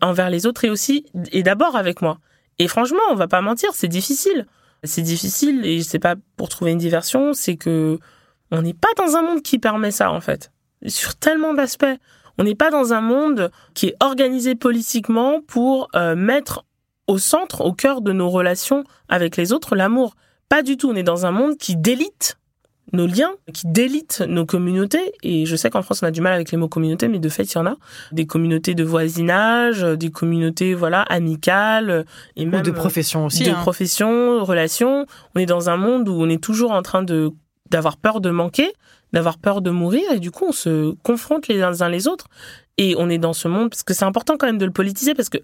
envers 0.00 0.30
les 0.30 0.46
autres 0.46 0.64
et 0.64 0.70
aussi 0.70 1.06
et 1.32 1.42
d'abord 1.42 1.76
avec 1.76 2.02
moi. 2.02 2.18
Et 2.58 2.68
franchement, 2.68 3.00
on 3.10 3.14
va 3.14 3.28
pas 3.28 3.40
mentir, 3.40 3.70
c'est 3.72 3.88
difficile. 3.88 4.46
C'est 4.84 5.02
difficile 5.02 5.64
et 5.64 5.82
c'est 5.82 5.98
pas 5.98 6.16
pour 6.36 6.48
trouver 6.48 6.72
une 6.72 6.78
diversion, 6.78 7.34
c'est 7.34 7.56
que 7.56 7.98
on 8.50 8.62
n'est 8.62 8.74
pas 8.74 8.88
dans 8.96 9.16
un 9.16 9.22
monde 9.22 9.42
qui 9.42 9.58
permet 9.58 9.90
ça 9.90 10.10
en 10.10 10.20
fait. 10.20 10.52
Sur 10.86 11.14
tellement 11.14 11.54
d'aspects, 11.54 11.84
on 12.38 12.44
n'est 12.44 12.54
pas 12.56 12.70
dans 12.70 12.92
un 12.92 13.00
monde 13.00 13.50
qui 13.74 13.88
est 13.88 13.96
organisé 14.00 14.54
politiquement 14.54 15.40
pour 15.40 15.88
euh, 15.94 16.16
mettre 16.16 16.64
au 17.06 17.18
centre, 17.18 17.60
au 17.62 17.72
cœur 17.72 18.00
de 18.00 18.12
nos 18.12 18.28
relations 18.30 18.84
avec 19.08 19.36
les 19.36 19.52
autres, 19.52 19.76
l'amour. 19.76 20.14
Pas 20.52 20.62
du 20.62 20.76
tout. 20.76 20.90
On 20.90 20.94
est 20.94 21.02
dans 21.02 21.24
un 21.24 21.30
monde 21.30 21.56
qui 21.56 21.76
délite 21.76 22.36
nos 22.92 23.06
liens, 23.06 23.30
qui 23.54 23.66
délite 23.66 24.22
nos 24.28 24.44
communautés. 24.44 25.14
Et 25.22 25.46
je 25.46 25.56
sais 25.56 25.70
qu'en 25.70 25.80
France, 25.80 26.00
on 26.02 26.06
a 26.06 26.10
du 26.10 26.20
mal 26.20 26.34
avec 26.34 26.50
les 26.50 26.58
mots 26.58 26.68
communauté, 26.68 27.08
mais 27.08 27.20
de 27.20 27.28
fait, 27.30 27.44
il 27.44 27.54
y 27.54 27.58
en 27.58 27.64
a. 27.64 27.76
Des 28.12 28.26
communautés 28.26 28.74
de 28.74 28.84
voisinage, 28.84 29.80
des 29.80 30.10
communautés, 30.10 30.74
voilà, 30.74 31.00
amicales, 31.04 32.04
et 32.36 32.46
Ou 32.46 32.50
même 32.50 32.60
de 32.60 32.70
profession 32.70 33.24
aussi. 33.24 33.44
de 33.44 33.50
hein. 33.50 33.60
profession, 33.62 34.44
relations. 34.44 35.06
On 35.34 35.40
est 35.40 35.46
dans 35.46 35.70
un 35.70 35.78
monde 35.78 36.06
où 36.10 36.20
on 36.20 36.28
est 36.28 36.42
toujours 36.42 36.72
en 36.72 36.82
train 36.82 37.02
de 37.02 37.30
d'avoir 37.70 37.96
peur 37.96 38.20
de 38.20 38.28
manquer, 38.28 38.70
d'avoir 39.14 39.38
peur 39.38 39.62
de 39.62 39.70
mourir, 39.70 40.02
et 40.12 40.20
du 40.20 40.30
coup, 40.30 40.44
on 40.46 40.52
se 40.52 40.94
confronte 41.02 41.48
les 41.48 41.62
uns 41.62 41.88
les 41.88 42.08
autres. 42.08 42.26
Et 42.76 42.94
on 42.98 43.08
est 43.08 43.16
dans 43.16 43.32
ce 43.32 43.48
monde, 43.48 43.70
parce 43.70 43.84
que 43.84 43.94
c'est 43.94 44.04
important 44.04 44.36
quand 44.36 44.44
même 44.44 44.58
de 44.58 44.66
le 44.66 44.70
politiser, 44.70 45.14
parce 45.14 45.30
que 45.30 45.38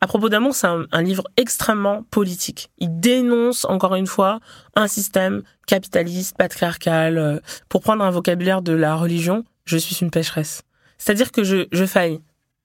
à 0.00 0.06
propos 0.06 0.28
d'amour, 0.28 0.54
c'est 0.54 0.68
un, 0.68 1.02
livre 1.02 1.24
extrêmement 1.36 2.04
politique. 2.04 2.70
Il 2.78 3.00
dénonce, 3.00 3.64
encore 3.64 3.96
une 3.96 4.06
fois, 4.06 4.38
un 4.76 4.86
système 4.86 5.42
capitaliste, 5.66 6.36
patriarcal. 6.36 7.18
euh, 7.18 7.40
Pour 7.68 7.82
prendre 7.82 8.04
un 8.04 8.10
vocabulaire 8.10 8.62
de 8.62 8.72
la 8.72 8.94
religion, 8.94 9.44
je 9.64 9.76
suis 9.76 9.96
une 9.96 10.10
pécheresse. 10.10 10.62
C'est-à-dire 10.98 11.32
que 11.32 11.42
je, 11.42 11.66
je 11.72 11.84
faillis. 11.84 12.20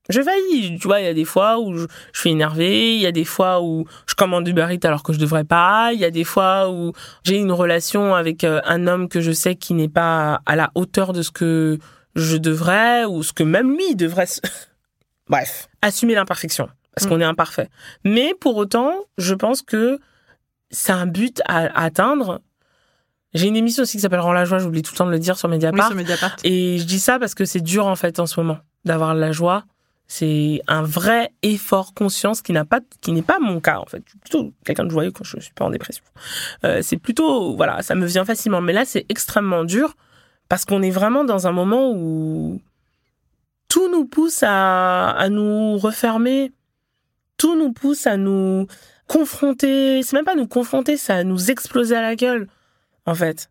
Je 0.10 0.22
faillis. 0.22 0.78
Tu 0.80 0.88
vois, 0.88 1.00
il 1.00 1.06
y 1.06 1.10
a 1.10 1.14
des 1.14 1.26
fois 1.26 1.60
où 1.60 1.76
je, 1.76 1.86
suis 2.14 2.30
énervée, 2.30 2.96
il 2.96 3.02
y 3.02 3.08
a 3.08 3.12
des 3.12 3.26
fois 3.26 3.62
où 3.62 3.86
je 4.06 4.16
commande 4.16 4.48
Uber 4.48 4.68
Eats 4.70 4.86
alors 4.86 5.02
que 5.02 5.14
je 5.14 5.20
devrais 5.20 5.46
pas, 5.46 5.92
il 5.94 6.00
y 6.00 6.06
a 6.06 6.12
des 6.12 6.26
fois 6.26 6.70
où 6.70 6.94
j'ai 7.24 7.38
une 7.38 7.52
relation 7.52 8.14
avec 8.14 8.44
euh, 8.44 8.60
un 8.66 8.86
homme 8.88 9.08
que 9.08 9.22
je 9.22 9.32
sais 9.32 9.56
qui 9.56 9.74
n'est 9.74 9.90
pas 9.90 10.42
à 10.46 10.56
la 10.56 10.72
hauteur 10.76 11.14
de 11.14 11.22
ce 11.22 11.32
que 11.32 11.80
je 12.16 12.38
devrais 12.38 13.06
ou 13.06 13.24
ce 13.24 13.34
que 13.34 13.44
même 13.44 13.76
lui 13.76 13.96
devrait. 13.96 14.28
Bref, 15.30 15.70
assumer 15.82 16.16
l'imperfection 16.16 16.70
parce 16.96 17.06
Mm. 17.06 17.10
qu'on 17.10 17.22
est 17.22 17.26
imparfait. 17.26 17.70
Mais 18.04 18.34
pour 18.40 18.58
autant, 18.58 18.94
je 19.18 19.34
pense 19.36 19.62
que 19.62 20.00
c'est 20.72 20.92
un 20.92 21.06
but 21.06 21.42
à, 21.46 21.66
à 21.68 21.84
atteindre. 21.86 22.42
J'ai 23.34 23.48
une 23.48 23.56
émission 23.56 23.84
aussi 23.84 23.98
qui 23.98 24.02
s'appelle 24.02 24.20
Rends 24.20 24.34
la 24.34 24.46
joie, 24.46 24.60
j'oublie 24.60 24.82
tout 24.84 24.94
le 24.94 24.98
temps 24.98 25.06
de 25.08 25.12
le 25.12 25.20
dire 25.20 25.38
sur 25.38 25.50
Oui, 25.50 25.56
Mediapart. 25.56 25.88
sur 25.88 25.96
Mediapart. 25.96 26.36
Et 26.44 26.78
je 26.78 26.84
dis 26.86 27.00
ça 27.00 27.18
parce 27.20 27.34
que 27.34 27.46
c'est 27.46 27.62
dur 27.62 27.88
en 27.88 27.96
fait 27.96 28.20
en 28.20 28.26
ce 28.28 28.40
moment 28.40 28.60
d'avoir 28.86 29.16
la 29.16 29.32
joie. 29.32 29.64
C'est 30.06 30.62
un 30.68 30.84
vrai 30.84 31.32
effort 31.42 31.94
conscience 31.96 32.42
qui 32.44 32.52
n'a 32.52 32.66
pas, 32.66 32.82
qui 33.02 33.12
n'est 33.12 33.22
pas 33.24 33.40
mon 33.40 33.60
cas 33.60 33.80
en 33.80 33.86
fait. 33.86 34.04
Je 34.06 34.10
suis 34.12 34.20
plutôt 34.20 34.54
quelqu'un 34.66 34.84
de 34.84 34.92
joyeux 34.92 35.12
quand 35.12 35.24
je 35.24 35.40
suis 35.40 35.54
pas 35.54 35.66
en 35.66 35.72
dépression. 35.72 36.04
Euh, 36.66 36.82
c'est 36.84 36.98
plutôt, 36.98 37.56
voilà, 37.56 37.82
ça 37.82 37.96
me 37.96 38.06
vient 38.06 38.26
facilement. 38.26 38.62
Mais 38.62 38.74
là, 38.74 38.86
c'est 38.86 39.06
extrêmement 39.10 39.64
dur 39.64 39.96
parce 40.50 40.66
qu'on 40.66 40.84
est 40.84 40.92
vraiment 40.92 41.24
dans 41.24 41.48
un 41.48 41.52
moment 41.52 41.92
où 41.92 42.62
tout 43.70 43.90
nous 43.90 44.06
pousse 44.06 44.44
à, 44.44 45.10
à 45.12 45.30
nous 45.30 45.78
refermer. 45.78 46.52
Tout 47.38 47.58
nous 47.58 47.74
pousse 47.74 48.08
à 48.08 48.18
nous 48.18 48.68
confronter. 49.08 50.02
C'est 50.04 50.16
même 50.16 50.26
pas 50.26 50.36
nous 50.36 50.48
confronter, 50.48 50.98
c'est 50.98 51.14
à 51.14 51.24
nous 51.24 51.52
exploser 51.52 51.96
à 51.96 52.02
la 52.02 52.16
gueule, 52.16 52.48
en 53.06 53.16
fait. 53.16 53.50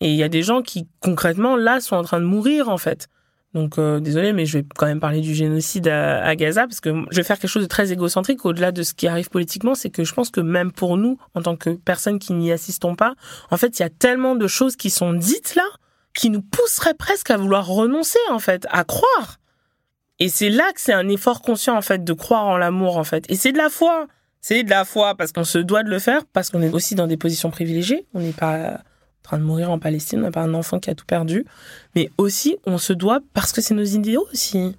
Et 0.00 0.10
il 0.10 0.16
y 0.16 0.22
a 0.22 0.28
des 0.28 0.42
gens 0.42 0.62
qui, 0.62 0.88
concrètement, 1.00 1.56
là, 1.56 1.80
sont 1.80 1.96
en 1.96 2.02
train 2.02 2.20
de 2.20 2.24
mourir, 2.24 2.68
en 2.68 2.78
fait. 2.78 3.08
Donc, 3.54 3.78
euh, 3.78 3.98
désolé, 3.98 4.32
mais 4.32 4.46
je 4.46 4.58
vais 4.58 4.64
quand 4.76 4.86
même 4.86 5.00
parler 5.00 5.20
du 5.20 5.34
génocide 5.34 5.88
à, 5.88 6.22
à 6.22 6.36
Gaza, 6.36 6.66
parce 6.66 6.80
que 6.80 6.90
je 7.10 7.16
vais 7.16 7.22
faire 7.22 7.38
quelque 7.38 7.50
chose 7.50 7.62
de 7.62 7.68
très 7.68 7.92
égocentrique, 7.92 8.44
au-delà 8.44 8.72
de 8.72 8.82
ce 8.82 8.92
qui 8.94 9.08
arrive 9.08 9.30
politiquement, 9.30 9.74
c'est 9.74 9.90
que 9.90 10.04
je 10.04 10.12
pense 10.12 10.30
que 10.30 10.40
même 10.40 10.70
pour 10.70 10.96
nous, 10.96 11.18
en 11.34 11.42
tant 11.42 11.56
que 11.56 11.70
personnes 11.70 12.18
qui 12.18 12.34
n'y 12.34 12.52
assistons 12.52 12.94
pas, 12.94 13.14
en 13.50 13.56
fait, 13.56 13.78
il 13.78 13.82
y 13.82 13.86
a 13.86 13.90
tellement 13.90 14.36
de 14.36 14.46
choses 14.46 14.76
qui 14.76 14.90
sont 14.90 15.14
dites 15.14 15.54
là, 15.54 15.64
qui 16.14 16.30
nous 16.30 16.42
pousseraient 16.42 16.94
presque 16.94 17.30
à 17.30 17.36
vouloir 17.36 17.66
renoncer, 17.66 18.18
en 18.30 18.38
fait, 18.38 18.66
à 18.70 18.84
croire. 18.84 19.37
Et 20.20 20.28
c'est 20.28 20.50
là 20.50 20.72
que 20.72 20.80
c'est 20.80 20.92
un 20.92 21.08
effort 21.08 21.42
conscient, 21.42 21.76
en 21.76 21.82
fait, 21.82 22.04
de 22.04 22.12
croire 22.12 22.46
en 22.46 22.56
l'amour, 22.56 22.96
en 22.96 23.04
fait. 23.04 23.24
Et 23.28 23.36
c'est 23.36 23.52
de 23.52 23.58
la 23.58 23.70
foi. 23.70 24.06
C'est 24.40 24.62
de 24.62 24.70
la 24.70 24.84
foi, 24.84 25.14
parce 25.14 25.32
qu'on 25.32 25.44
se 25.44 25.58
doit 25.58 25.82
de 25.82 25.90
le 25.90 25.98
faire, 25.98 26.24
parce 26.32 26.50
qu'on 26.50 26.62
est 26.62 26.72
aussi 26.72 26.94
dans 26.94 27.06
des 27.06 27.16
positions 27.16 27.50
privilégiées. 27.50 28.06
On 28.14 28.20
n'est 28.20 28.32
pas 28.32 28.80
en 28.80 29.22
train 29.22 29.38
de 29.38 29.44
mourir 29.44 29.70
en 29.70 29.78
Palestine, 29.78 30.20
on 30.20 30.22
n'a 30.22 30.30
pas 30.30 30.42
un 30.42 30.54
enfant 30.54 30.78
qui 30.78 30.90
a 30.90 30.94
tout 30.94 31.06
perdu. 31.06 31.44
Mais 31.94 32.10
aussi, 32.18 32.56
on 32.66 32.78
se 32.78 32.92
doit 32.92 33.20
parce 33.34 33.52
que 33.52 33.60
c'est 33.60 33.74
nos 33.74 33.84
idéaux 33.84 34.26
aussi. 34.32 34.74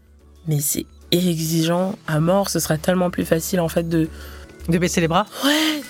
Mais 0.47 0.59
c'est 0.59 0.85
exigeant 1.11 1.95
à 2.07 2.19
mort, 2.19 2.49
ce 2.49 2.59
serait 2.59 2.77
tellement 2.77 3.09
plus 3.09 3.25
facile, 3.25 3.59
en 3.59 3.69
fait, 3.69 3.87
de... 3.87 4.07
De 4.67 4.77
baisser 4.77 5.01
les 5.01 5.07
bras. 5.07 5.25
Ouais 5.43 5.81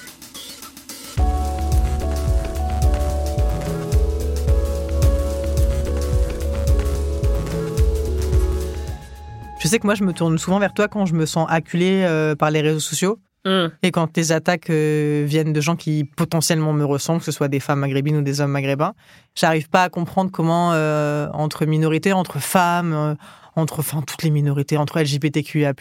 sais 9.70 9.80
que 9.80 9.86
moi, 9.86 9.96
je 9.96 10.04
me 10.04 10.14
tourne 10.14 10.38
souvent 10.38 10.60
vers 10.60 10.74
toi 10.74 10.88
quand 10.88 11.06
je 11.06 11.14
me 11.14 11.26
sens 11.26 11.48
acculée 11.50 12.04
euh, 12.04 12.36
par 12.36 12.52
les 12.52 12.62
réseaux 12.62 12.80
sociaux. 12.80 13.20
Hum. 13.46 13.72
Et 13.84 13.92
quand 13.92 14.08
tes 14.08 14.32
attaques 14.32 14.70
euh, 14.70 15.24
viennent 15.26 15.54
de 15.54 15.62
gens 15.62 15.78
qui 15.78 16.04
potentiellement 16.04 16.74
me 16.74 16.84
ressemblent, 16.84 17.20
que 17.20 17.26
ce 17.26 17.32
soit 17.32 17.48
des 17.48 17.62
femmes 17.62 17.80
maghrébines 17.80 18.18
ou 18.18 18.22
des 18.22 18.42
hommes 18.42 18.52
maghrébins, 18.52 18.94
j'arrive 19.36 19.70
pas 19.70 19.84
à 19.84 19.90
comprendre 19.90 20.30
comment, 20.32 20.72
euh, 20.74 21.30
entre 21.34 21.66
minorités, 21.66 22.12
entre 22.12 22.40
femmes, 22.40 23.16
entre 23.56 23.80
enfin, 23.80 24.02
toutes 24.02 24.24
les 24.24 24.30
minorités, 24.30 24.76
entre 24.76 25.00
LGBTQIA, 25.00 25.74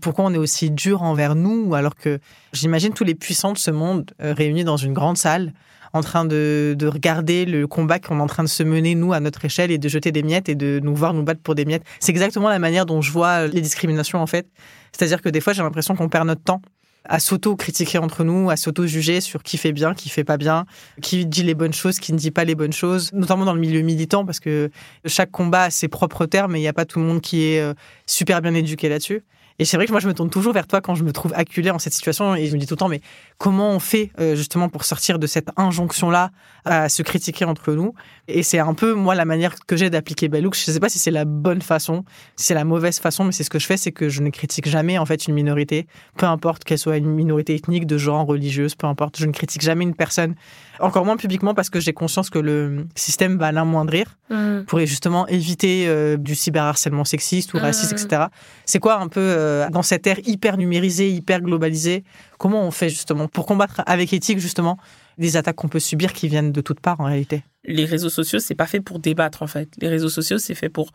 pourquoi 0.00 0.24
on 0.24 0.32
est 0.32 0.38
aussi 0.38 0.70
dur 0.70 1.02
envers 1.02 1.34
nous, 1.34 1.74
alors 1.74 1.94
que 1.94 2.20
j'imagine 2.52 2.94
tous 2.94 3.04
les 3.04 3.14
puissants 3.14 3.52
de 3.52 3.58
ce 3.58 3.70
monde 3.70 4.12
réunis 4.18 4.64
dans 4.64 4.78
une 4.78 4.94
grande 4.94 5.18
salle, 5.18 5.52
en 5.92 6.02
train 6.02 6.24
de, 6.24 6.74
de 6.78 6.86
regarder 6.86 7.44
le 7.44 7.66
combat 7.66 7.98
qu'on 7.98 8.18
est 8.18 8.22
en 8.22 8.26
train 8.26 8.44
de 8.44 8.48
se 8.48 8.62
mener, 8.62 8.94
nous, 8.94 9.12
à 9.12 9.20
notre 9.20 9.44
échelle, 9.44 9.70
et 9.70 9.78
de 9.78 9.88
jeter 9.88 10.12
des 10.12 10.22
miettes 10.22 10.48
et 10.48 10.54
de 10.54 10.80
nous 10.82 10.94
voir 10.94 11.14
nous 11.14 11.22
battre 11.22 11.40
pour 11.40 11.54
des 11.54 11.64
miettes. 11.64 11.84
C'est 12.00 12.12
exactement 12.12 12.48
la 12.48 12.58
manière 12.58 12.86
dont 12.86 13.00
je 13.00 13.12
vois 13.12 13.46
les 13.46 13.60
discriminations, 13.60 14.20
en 14.20 14.26
fait. 14.26 14.46
C'est-à-dire 14.92 15.22
que 15.22 15.28
des 15.28 15.40
fois, 15.40 15.52
j'ai 15.52 15.62
l'impression 15.62 15.96
qu'on 15.96 16.08
perd 16.08 16.26
notre 16.26 16.42
temps 16.42 16.62
à 17.04 17.20
s'auto-critiquer 17.20 17.98
entre 17.98 18.22
nous, 18.22 18.50
à 18.50 18.56
s'auto-juger 18.56 19.20
sur 19.20 19.42
qui 19.42 19.56
fait 19.56 19.72
bien, 19.72 19.94
qui 19.94 20.08
fait 20.08 20.24
pas 20.24 20.36
bien, 20.36 20.66
qui 21.00 21.26
dit 21.26 21.42
les 21.42 21.54
bonnes 21.54 21.72
choses, 21.72 21.98
qui 21.98 22.12
ne 22.12 22.18
dit 22.18 22.30
pas 22.30 22.44
les 22.44 22.54
bonnes 22.54 22.72
choses, 22.72 23.12
notamment 23.12 23.44
dans 23.44 23.54
le 23.54 23.60
milieu 23.60 23.80
militant, 23.80 24.24
parce 24.24 24.40
que 24.40 24.70
chaque 25.06 25.30
combat 25.30 25.64
a 25.64 25.70
ses 25.70 25.88
propres 25.88 26.26
termes 26.26 26.54
et 26.54 26.58
il 26.58 26.62
n'y 26.62 26.68
a 26.68 26.72
pas 26.72 26.84
tout 26.84 26.98
le 26.98 27.06
monde 27.06 27.20
qui 27.20 27.44
est 27.44 27.60
euh, 27.60 27.72
super 28.06 28.42
bien 28.42 28.54
éduqué 28.54 28.88
là-dessus. 28.88 29.22
Et 29.58 29.64
c'est 29.64 29.76
vrai 29.76 29.86
que 29.86 29.90
moi, 29.92 30.00
je 30.00 30.06
me 30.06 30.14
tourne 30.14 30.30
toujours 30.30 30.52
vers 30.52 30.66
toi 30.66 30.80
quand 30.80 30.94
je 30.94 31.02
me 31.02 31.12
trouve 31.12 31.32
acculée 31.34 31.70
en 31.70 31.78
cette 31.80 31.92
situation 31.92 32.34
et 32.36 32.46
je 32.46 32.54
me 32.54 32.58
dis 32.60 32.66
tout 32.66 32.74
le 32.74 32.78
temps, 32.78 32.88
mais 32.88 33.00
comment 33.38 33.70
on 33.70 33.80
fait 33.80 34.12
euh, 34.20 34.36
justement 34.36 34.68
pour 34.68 34.84
sortir 34.84 35.18
de 35.18 35.26
cette 35.26 35.48
injonction-là 35.56 36.30
à 36.64 36.88
se 36.88 37.02
critiquer 37.02 37.44
entre 37.44 37.72
nous? 37.72 37.92
Et 38.28 38.42
c'est 38.44 38.60
un 38.60 38.74
peu, 38.74 38.94
moi, 38.94 39.14
la 39.16 39.24
manière 39.24 39.54
que 39.66 39.76
j'ai 39.76 39.90
d'appliquer 39.90 40.28
Bellouk. 40.28 40.54
Je 40.56 40.70
ne 40.70 40.74
sais 40.74 40.80
pas 40.80 40.88
si 40.88 40.98
c'est 41.00 41.10
la 41.10 41.24
bonne 41.24 41.62
façon, 41.62 42.04
si 42.36 42.46
c'est 42.46 42.54
la 42.54 42.64
mauvaise 42.64 43.00
façon, 43.00 43.24
mais 43.24 43.32
c'est 43.32 43.42
ce 43.44 43.50
que 43.50 43.58
je 43.58 43.66
fais, 43.66 43.76
c'est 43.76 43.92
que 43.92 44.08
je 44.08 44.22
ne 44.22 44.30
critique 44.30 44.68
jamais, 44.68 44.96
en 44.98 45.06
fait, 45.06 45.26
une 45.26 45.34
minorité, 45.34 45.86
peu 46.16 46.26
importe 46.26 46.62
qu'elle 46.64 46.78
soit 46.78 46.96
une 46.96 47.10
minorité 47.10 47.54
ethnique, 47.54 47.86
de 47.86 47.98
genre, 47.98 48.26
religieuse, 48.26 48.74
peu 48.76 48.86
importe. 48.86 49.18
Je 49.18 49.26
ne 49.26 49.32
critique 49.32 49.62
jamais 49.62 49.82
une 49.84 49.94
personne, 49.94 50.34
encore 50.78 51.04
moins 51.04 51.16
publiquement 51.16 51.54
parce 51.54 51.70
que 51.70 51.80
j'ai 51.80 51.92
conscience 51.92 52.30
que 52.30 52.38
le 52.38 52.86
système 52.94 53.38
va 53.38 53.50
l'amoindrir 53.50 54.06
Mm. 54.30 54.64
pour 54.66 54.78
justement 54.80 55.26
éviter 55.28 55.86
euh, 55.88 56.18
du 56.18 56.34
cyberharcèlement 56.34 57.06
sexiste 57.06 57.54
ou 57.54 57.58
raciste, 57.58 57.92
Mm. 57.92 57.96
etc. 57.96 58.22
C'est 58.66 58.78
quoi 58.78 58.96
un 59.00 59.08
peu 59.08 59.20
euh, 59.20 59.47
dans 59.70 59.82
cette 59.82 60.06
ère 60.06 60.18
hyper 60.26 60.56
numérisée, 60.56 61.10
hyper 61.10 61.40
globalisée, 61.40 62.04
comment 62.38 62.66
on 62.66 62.70
fait 62.70 62.88
justement 62.88 63.28
pour 63.28 63.46
combattre 63.46 63.82
avec 63.86 64.12
éthique 64.12 64.38
justement 64.38 64.78
des 65.18 65.36
attaques 65.36 65.56
qu'on 65.56 65.68
peut 65.68 65.80
subir 65.80 66.12
qui 66.12 66.28
viennent 66.28 66.52
de 66.52 66.60
toutes 66.60 66.80
parts 66.80 67.00
en 67.00 67.04
réalité? 67.04 67.42
Les 67.64 67.84
réseaux 67.84 68.10
sociaux, 68.10 68.38
c'est 68.38 68.54
pas 68.54 68.66
fait 68.66 68.80
pour 68.80 68.98
débattre 68.98 69.42
en 69.42 69.46
fait. 69.46 69.68
Les 69.78 69.88
réseaux 69.88 70.08
sociaux, 70.08 70.38
c'est 70.38 70.54
fait 70.54 70.68
pour 70.68 70.92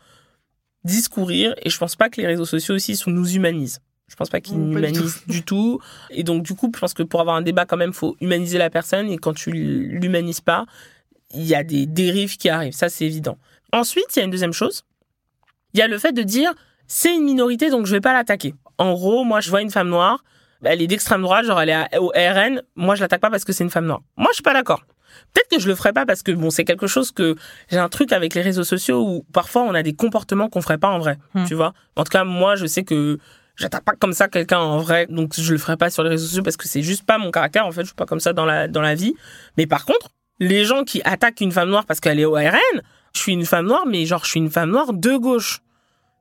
discourir 0.83 1.53
et 1.61 1.69
je 1.69 1.77
pense 1.77 1.95
pas 1.95 2.09
que 2.09 2.19
les 2.19 2.27
réseaux 2.27 2.45
sociaux 2.45 2.75
aussi 2.75 2.95
sont, 2.95 3.11
nous 3.11 3.33
humanisent. 3.33 3.79
Je 4.09 4.15
pense 4.15 4.29
pas 4.29 4.41
qu'ils 4.41 4.57
Mm, 4.57 4.69
nous 4.69 4.73
pas 4.73 4.81
du 4.81 4.87
humanisent 4.87 5.23
du 5.27 5.43
tout. 5.43 5.79
Et 6.11 6.23
donc 6.23 6.43
du 6.43 6.53
coup, 6.53 6.71
je 6.73 6.79
pense 6.79 6.93
que 6.93 7.03
pour 7.03 7.21
avoir 7.21 7.35
un 7.35 7.41
débat 7.41 7.65
quand 7.65 7.77
même, 7.77 7.93
faut 7.93 8.15
humaniser 8.21 8.57
la 8.57 8.69
personne 8.69 9.09
et 9.09 9.17
quand 9.17 9.33
tu 9.33 9.51
l'humanises 9.51 10.41
pas, 10.41 10.65
il 11.33 11.43
y 11.43 11.55
a 11.55 11.63
des 11.63 11.85
dérives 11.85 12.37
qui 12.37 12.49
arrivent. 12.49 12.73
Ça, 12.73 12.89
c'est 12.89 13.05
évident. 13.05 13.37
Ensuite, 13.71 14.05
il 14.15 14.19
y 14.19 14.21
a 14.21 14.25
une 14.25 14.31
deuxième 14.31 14.53
chose. 14.53 14.83
Il 15.73 15.79
y 15.79 15.81
a 15.81 15.87
le 15.87 15.97
fait 15.97 16.11
de 16.11 16.21
dire 16.21 16.53
c'est 16.87 17.13
une 17.15 17.23
minorité 17.23 17.69
donc 17.69 17.85
je 17.85 17.91
vais 17.91 18.01
pas 18.01 18.13
l'attaquer. 18.13 18.53
En 18.77 18.93
gros, 18.93 19.23
moi 19.23 19.39
je 19.39 19.49
vois 19.49 19.61
une 19.61 19.71
femme 19.71 19.89
noire, 19.89 20.23
elle 20.63 20.81
est 20.81 20.87
d'extrême 20.87 21.21
droite, 21.21 21.45
genre 21.45 21.61
elle 21.61 21.69
est 21.69 21.97
au 21.97 22.09
RN, 22.15 22.61
moi 22.75 22.95
je 22.95 23.01
l'attaque 23.01 23.21
pas 23.21 23.29
parce 23.29 23.45
que 23.45 23.53
c'est 23.53 23.63
une 23.63 23.69
femme 23.69 23.85
noire. 23.85 24.01
Moi 24.17 24.27
je 24.31 24.35
suis 24.35 24.43
pas 24.43 24.53
d'accord. 24.53 24.81
Peut-être 25.33 25.49
que 25.49 25.59
je 25.59 25.67
le 25.67 25.75
ferai 25.75 25.93
pas 25.93 26.05
parce 26.07 26.23
que 26.23 26.31
bon, 26.31 26.49
c'est 26.49 26.63
quelque 26.65 26.87
chose 26.87 27.11
que 27.11 27.35
j'ai 27.69 27.77
un 27.77 27.89
truc 27.89 28.11
avec 28.11 28.33
les 28.33 28.41
réseaux 28.41 28.63
sociaux 28.63 29.03
où 29.07 29.25
parfois 29.31 29.61
on 29.63 29.73
a 29.75 29.83
des 29.83 29.93
comportements 29.93 30.49
qu'on 30.49 30.61
ferait 30.61 30.79
pas 30.79 30.89
en 30.89 30.97
vrai, 30.99 31.17
Hmm. 31.35 31.45
tu 31.45 31.53
vois. 31.53 31.73
En 31.95 32.03
tout 32.03 32.09
cas, 32.11 32.23
moi 32.23 32.55
je 32.55 32.65
sais 32.65 32.83
que 32.83 33.19
j'attaque 33.55 33.83
pas 33.83 33.93
comme 33.93 34.13
ça 34.13 34.27
quelqu'un 34.27 34.57
en 34.59 34.79
vrai, 34.79 35.05
donc 35.09 35.33
je 35.37 35.51
le 35.51 35.59
ferai 35.59 35.77
pas 35.77 35.91
sur 35.91 36.01
les 36.03 36.09
réseaux 36.09 36.25
sociaux 36.25 36.41
parce 36.43 36.57
que 36.57 36.67
c'est 36.67 36.81
juste 36.81 37.05
pas 37.05 37.19
mon 37.19 37.29
caractère 37.29 37.67
en 37.67 37.71
fait, 37.71 37.81
je 37.81 37.87
suis 37.87 37.95
pas 37.95 38.07
comme 38.07 38.19
ça 38.19 38.33
dans 38.33 38.45
la 38.45 38.67
dans 38.67 38.81
la 38.81 38.95
vie. 38.95 39.13
Mais 39.57 39.67
par 39.67 39.85
contre, 39.85 40.09
les 40.39 40.65
gens 40.65 40.83
qui 40.83 41.01
attaquent 41.03 41.41
une 41.41 41.51
femme 41.51 41.69
noire 41.69 41.85
parce 41.85 41.99
qu'elle 41.99 42.19
est 42.19 42.25
au 42.25 42.33
RN, 42.33 42.81
je 43.13 43.19
suis 43.19 43.33
une 43.33 43.45
femme 43.45 43.67
noire 43.67 43.83
mais 43.87 44.05
genre 44.07 44.23
je 44.25 44.29
suis 44.31 44.39
une 44.39 44.49
femme 44.49 44.71
noire 44.71 44.93
de 44.93 45.15
gauche. 45.17 45.59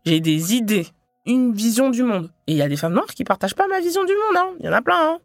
J'ai 0.04 0.20
des 0.20 0.54
idées, 0.54 0.86
une 1.26 1.52
vision 1.52 1.90
du 1.90 2.02
monde. 2.02 2.30
Et 2.46 2.52
il 2.52 2.58
y 2.58 2.62
a 2.62 2.68
des 2.68 2.76
femmes 2.76 2.94
noires 2.94 3.06
qui 3.06 3.24
partagent 3.24 3.54
pas 3.54 3.68
ma 3.68 3.80
vision 3.80 4.04
du 4.04 4.12
monde, 4.12 4.36
hein. 4.36 4.48
Il 4.60 4.66
y 4.66 4.68
en 4.68 4.72
a 4.72 4.82
plein, 4.82 4.96
hein. 4.98 5.18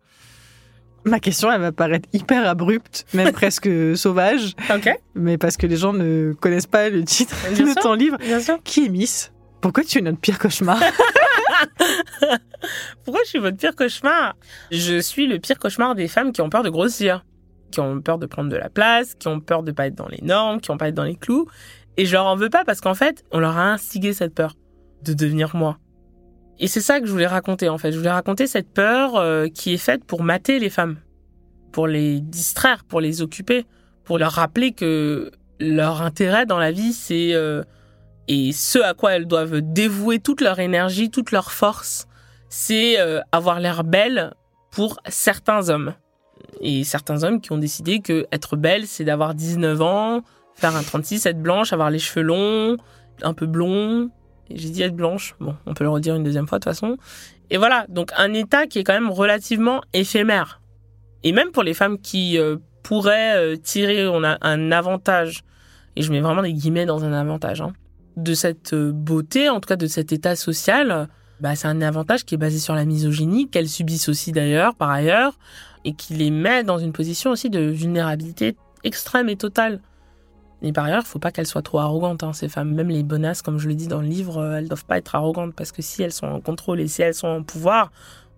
Ma 1.05 1.19
question, 1.19 1.51
elle 1.51 1.61
va 1.61 1.71
paraître 1.71 2.09
hyper 2.13 2.47
abrupte, 2.47 3.05
même 3.13 3.31
presque 3.33 3.69
sauvage, 3.95 4.53
Ok, 4.73 4.89
mais 5.15 5.37
parce 5.37 5.55
que 5.57 5.65
les 5.65 5.77
gens 5.77 5.93
ne 5.93 6.33
connaissent 6.33 6.67
pas 6.67 6.89
le 6.89 7.03
titre 7.03 7.35
Bien 7.53 7.65
de 7.65 7.71
sûr. 7.71 7.81
ton 7.81 7.93
livre. 7.93 8.17
bien 8.17 8.39
sûr. 8.41 8.59
Qui 8.63 8.85
est 8.85 8.89
Miss? 8.89 9.31
Pourquoi 9.61 9.83
tu 9.83 9.99
es 9.99 10.01
notre 10.01 10.19
pire 10.19 10.37
cauchemar? 10.37 10.79
Pourquoi 13.03 13.21
je 13.23 13.29
suis 13.29 13.39
votre 13.39 13.57
pire 13.57 13.75
cauchemar? 13.75 14.35
Je 14.71 14.99
suis 14.99 15.27
le 15.27 15.39
pire 15.39 15.57
cauchemar 15.59 15.95
des 15.95 16.07
femmes 16.07 16.31
qui 16.31 16.41
ont 16.41 16.49
peur 16.49 16.63
de 16.63 16.69
grossir, 16.69 17.25
qui 17.71 17.79
ont 17.79 18.01
peur 18.01 18.17
de 18.17 18.25
prendre 18.25 18.49
de 18.49 18.55
la 18.57 18.69
place, 18.69 19.15
qui 19.15 19.27
ont 19.27 19.39
peur 19.39 19.63
de 19.63 19.71
pas 19.71 19.87
être 19.87 19.95
dans 19.95 20.07
les 20.07 20.21
normes, 20.21 20.59
qui 20.61 20.71
ont 20.71 20.77
pas 20.77 20.89
être 20.89 20.95
dans 20.95 21.03
les 21.03 21.15
clous. 21.15 21.47
Et 21.97 22.05
je 22.05 22.13
leur 22.13 22.25
en 22.25 22.35
veux 22.35 22.49
pas 22.49 22.63
parce 22.65 22.81
qu'en 22.81 22.93
fait, 22.95 23.23
on 23.31 23.39
leur 23.39 23.57
a 23.57 23.71
instigé 23.71 24.13
cette 24.13 24.35
peur 24.35 24.55
de 25.03 25.13
devenir 25.13 25.55
moi. 25.55 25.77
Et 26.59 26.67
c'est 26.67 26.81
ça 26.81 26.99
que 26.99 27.05
je 27.05 27.11
voulais 27.11 27.27
raconter 27.27 27.69
en 27.69 27.77
fait. 27.77 27.91
Je 27.91 27.97
voulais 27.97 28.11
raconter 28.11 28.47
cette 28.47 28.73
peur 28.73 29.15
euh, 29.15 29.47
qui 29.47 29.73
est 29.73 29.77
faite 29.77 30.03
pour 30.03 30.23
mater 30.23 30.59
les 30.59 30.69
femmes, 30.69 30.97
pour 31.71 31.87
les 31.87 32.19
distraire, 32.19 32.83
pour 32.83 32.99
les 32.99 33.21
occuper, 33.21 33.65
pour 34.03 34.17
leur 34.17 34.31
rappeler 34.33 34.71
que 34.71 35.31
leur 35.59 36.01
intérêt 36.01 36.45
dans 36.45 36.57
la 36.57 36.71
vie, 36.71 36.93
c'est 36.93 37.33
euh, 37.33 37.63
et 38.27 38.51
ce 38.51 38.79
à 38.79 38.93
quoi 38.93 39.13
elles 39.13 39.27
doivent 39.27 39.61
dévouer 39.61 40.19
toute 40.19 40.41
leur 40.41 40.59
énergie, 40.59 41.09
toute 41.09 41.31
leur 41.31 41.51
force, 41.51 42.07
c'est 42.49 42.99
euh, 42.99 43.21
avoir 43.31 43.59
l'air 43.59 43.83
belle 43.83 44.33
pour 44.71 44.99
certains 45.07 45.69
hommes. 45.69 45.93
Et 46.61 46.83
certains 46.83 47.23
hommes 47.23 47.41
qui 47.41 47.51
ont 47.51 47.57
décidé 47.57 47.99
que 47.99 48.25
être 48.31 48.55
belle, 48.55 48.87
c'est 48.87 49.03
d'avoir 49.03 49.33
19 49.33 49.81
ans, 49.81 50.21
faire 50.55 50.75
un 50.75 50.83
36, 50.83 51.25
être 51.25 51.41
blanche, 51.41 51.71
avoir 51.71 51.89
les 51.89 51.99
cheveux 51.99 52.25
longs, 52.25 52.77
un 53.21 53.33
peu 53.33 53.45
blond. 53.45 54.09
J'ai 54.53 54.69
dit 54.69 54.81
être 54.81 54.95
blanche. 54.95 55.35
Bon, 55.39 55.55
on 55.65 55.73
peut 55.73 55.83
le 55.83 55.89
redire 55.89 56.15
une 56.15 56.23
deuxième 56.23 56.47
fois 56.47 56.59
de 56.59 56.63
toute 56.63 56.73
façon. 56.73 56.97
Et 57.49 57.57
voilà, 57.57 57.85
donc 57.89 58.11
un 58.17 58.33
état 58.33 58.67
qui 58.67 58.79
est 58.79 58.83
quand 58.83 58.93
même 58.93 59.09
relativement 59.09 59.81
éphémère. 59.93 60.61
Et 61.23 61.31
même 61.31 61.51
pour 61.51 61.63
les 61.63 61.73
femmes 61.73 61.97
qui 61.99 62.37
euh, 62.37 62.57
pourraient 62.83 63.35
euh, 63.35 63.55
tirer 63.57 64.07
on 64.07 64.23
a 64.23 64.37
un 64.41 64.71
avantage, 64.71 65.43
et 65.95 66.01
je 66.01 66.11
mets 66.11 66.21
vraiment 66.21 66.43
des 66.43 66.53
guillemets 66.53 66.85
dans 66.85 67.03
un 67.03 67.13
avantage, 67.13 67.61
hein, 67.61 67.73
de 68.15 68.33
cette 68.33 68.73
euh, 68.73 68.91
beauté, 68.91 69.49
en 69.49 69.59
tout 69.59 69.67
cas 69.67 69.75
de 69.75 69.87
cet 69.87 70.11
état 70.11 70.35
social, 70.35 71.07
bah, 71.39 71.55
c'est 71.55 71.67
un 71.67 71.81
avantage 71.81 72.25
qui 72.25 72.35
est 72.35 72.37
basé 72.37 72.59
sur 72.59 72.75
la 72.75 72.85
misogynie, 72.85 73.49
qu'elles 73.49 73.69
subissent 73.69 74.09
aussi 74.09 74.31
d'ailleurs, 74.31 74.75
par 74.75 74.89
ailleurs, 74.89 75.37
et 75.85 75.93
qui 75.93 76.13
les 76.13 76.31
met 76.31 76.63
dans 76.63 76.77
une 76.77 76.91
position 76.91 77.31
aussi 77.31 77.49
de 77.49 77.59
vulnérabilité 77.59 78.55
extrême 78.83 79.29
et 79.29 79.35
totale. 79.35 79.81
Et 80.61 80.73
par 80.73 80.85
ailleurs, 80.85 81.03
il 81.05 81.07
faut 81.07 81.19
pas 81.19 81.31
qu'elles 81.31 81.47
soient 81.47 81.61
trop 81.61 81.79
arrogantes, 81.79 82.23
hein, 82.23 82.33
ces 82.33 82.49
femmes. 82.49 82.73
Même 82.73 82.89
les 82.89 83.03
bonasses, 83.03 83.41
comme 83.41 83.59
je 83.59 83.67
le 83.67 83.75
dis 83.75 83.87
dans 83.87 84.01
le 84.01 84.07
livre, 84.07 84.39
euh, 84.39 84.57
elles 84.57 84.67
doivent 84.67 84.85
pas 84.85 84.97
être 84.97 85.15
arrogantes, 85.15 85.53
parce 85.53 85.71
que 85.71 85.81
si 85.81 86.01
elles 86.01 86.11
sont 86.11 86.27
en 86.27 86.41
contrôle 86.41 86.79
et 86.79 86.87
si 86.87 87.01
elles 87.01 87.13
sont 87.13 87.27
en 87.27 87.43
pouvoir, 87.43 87.91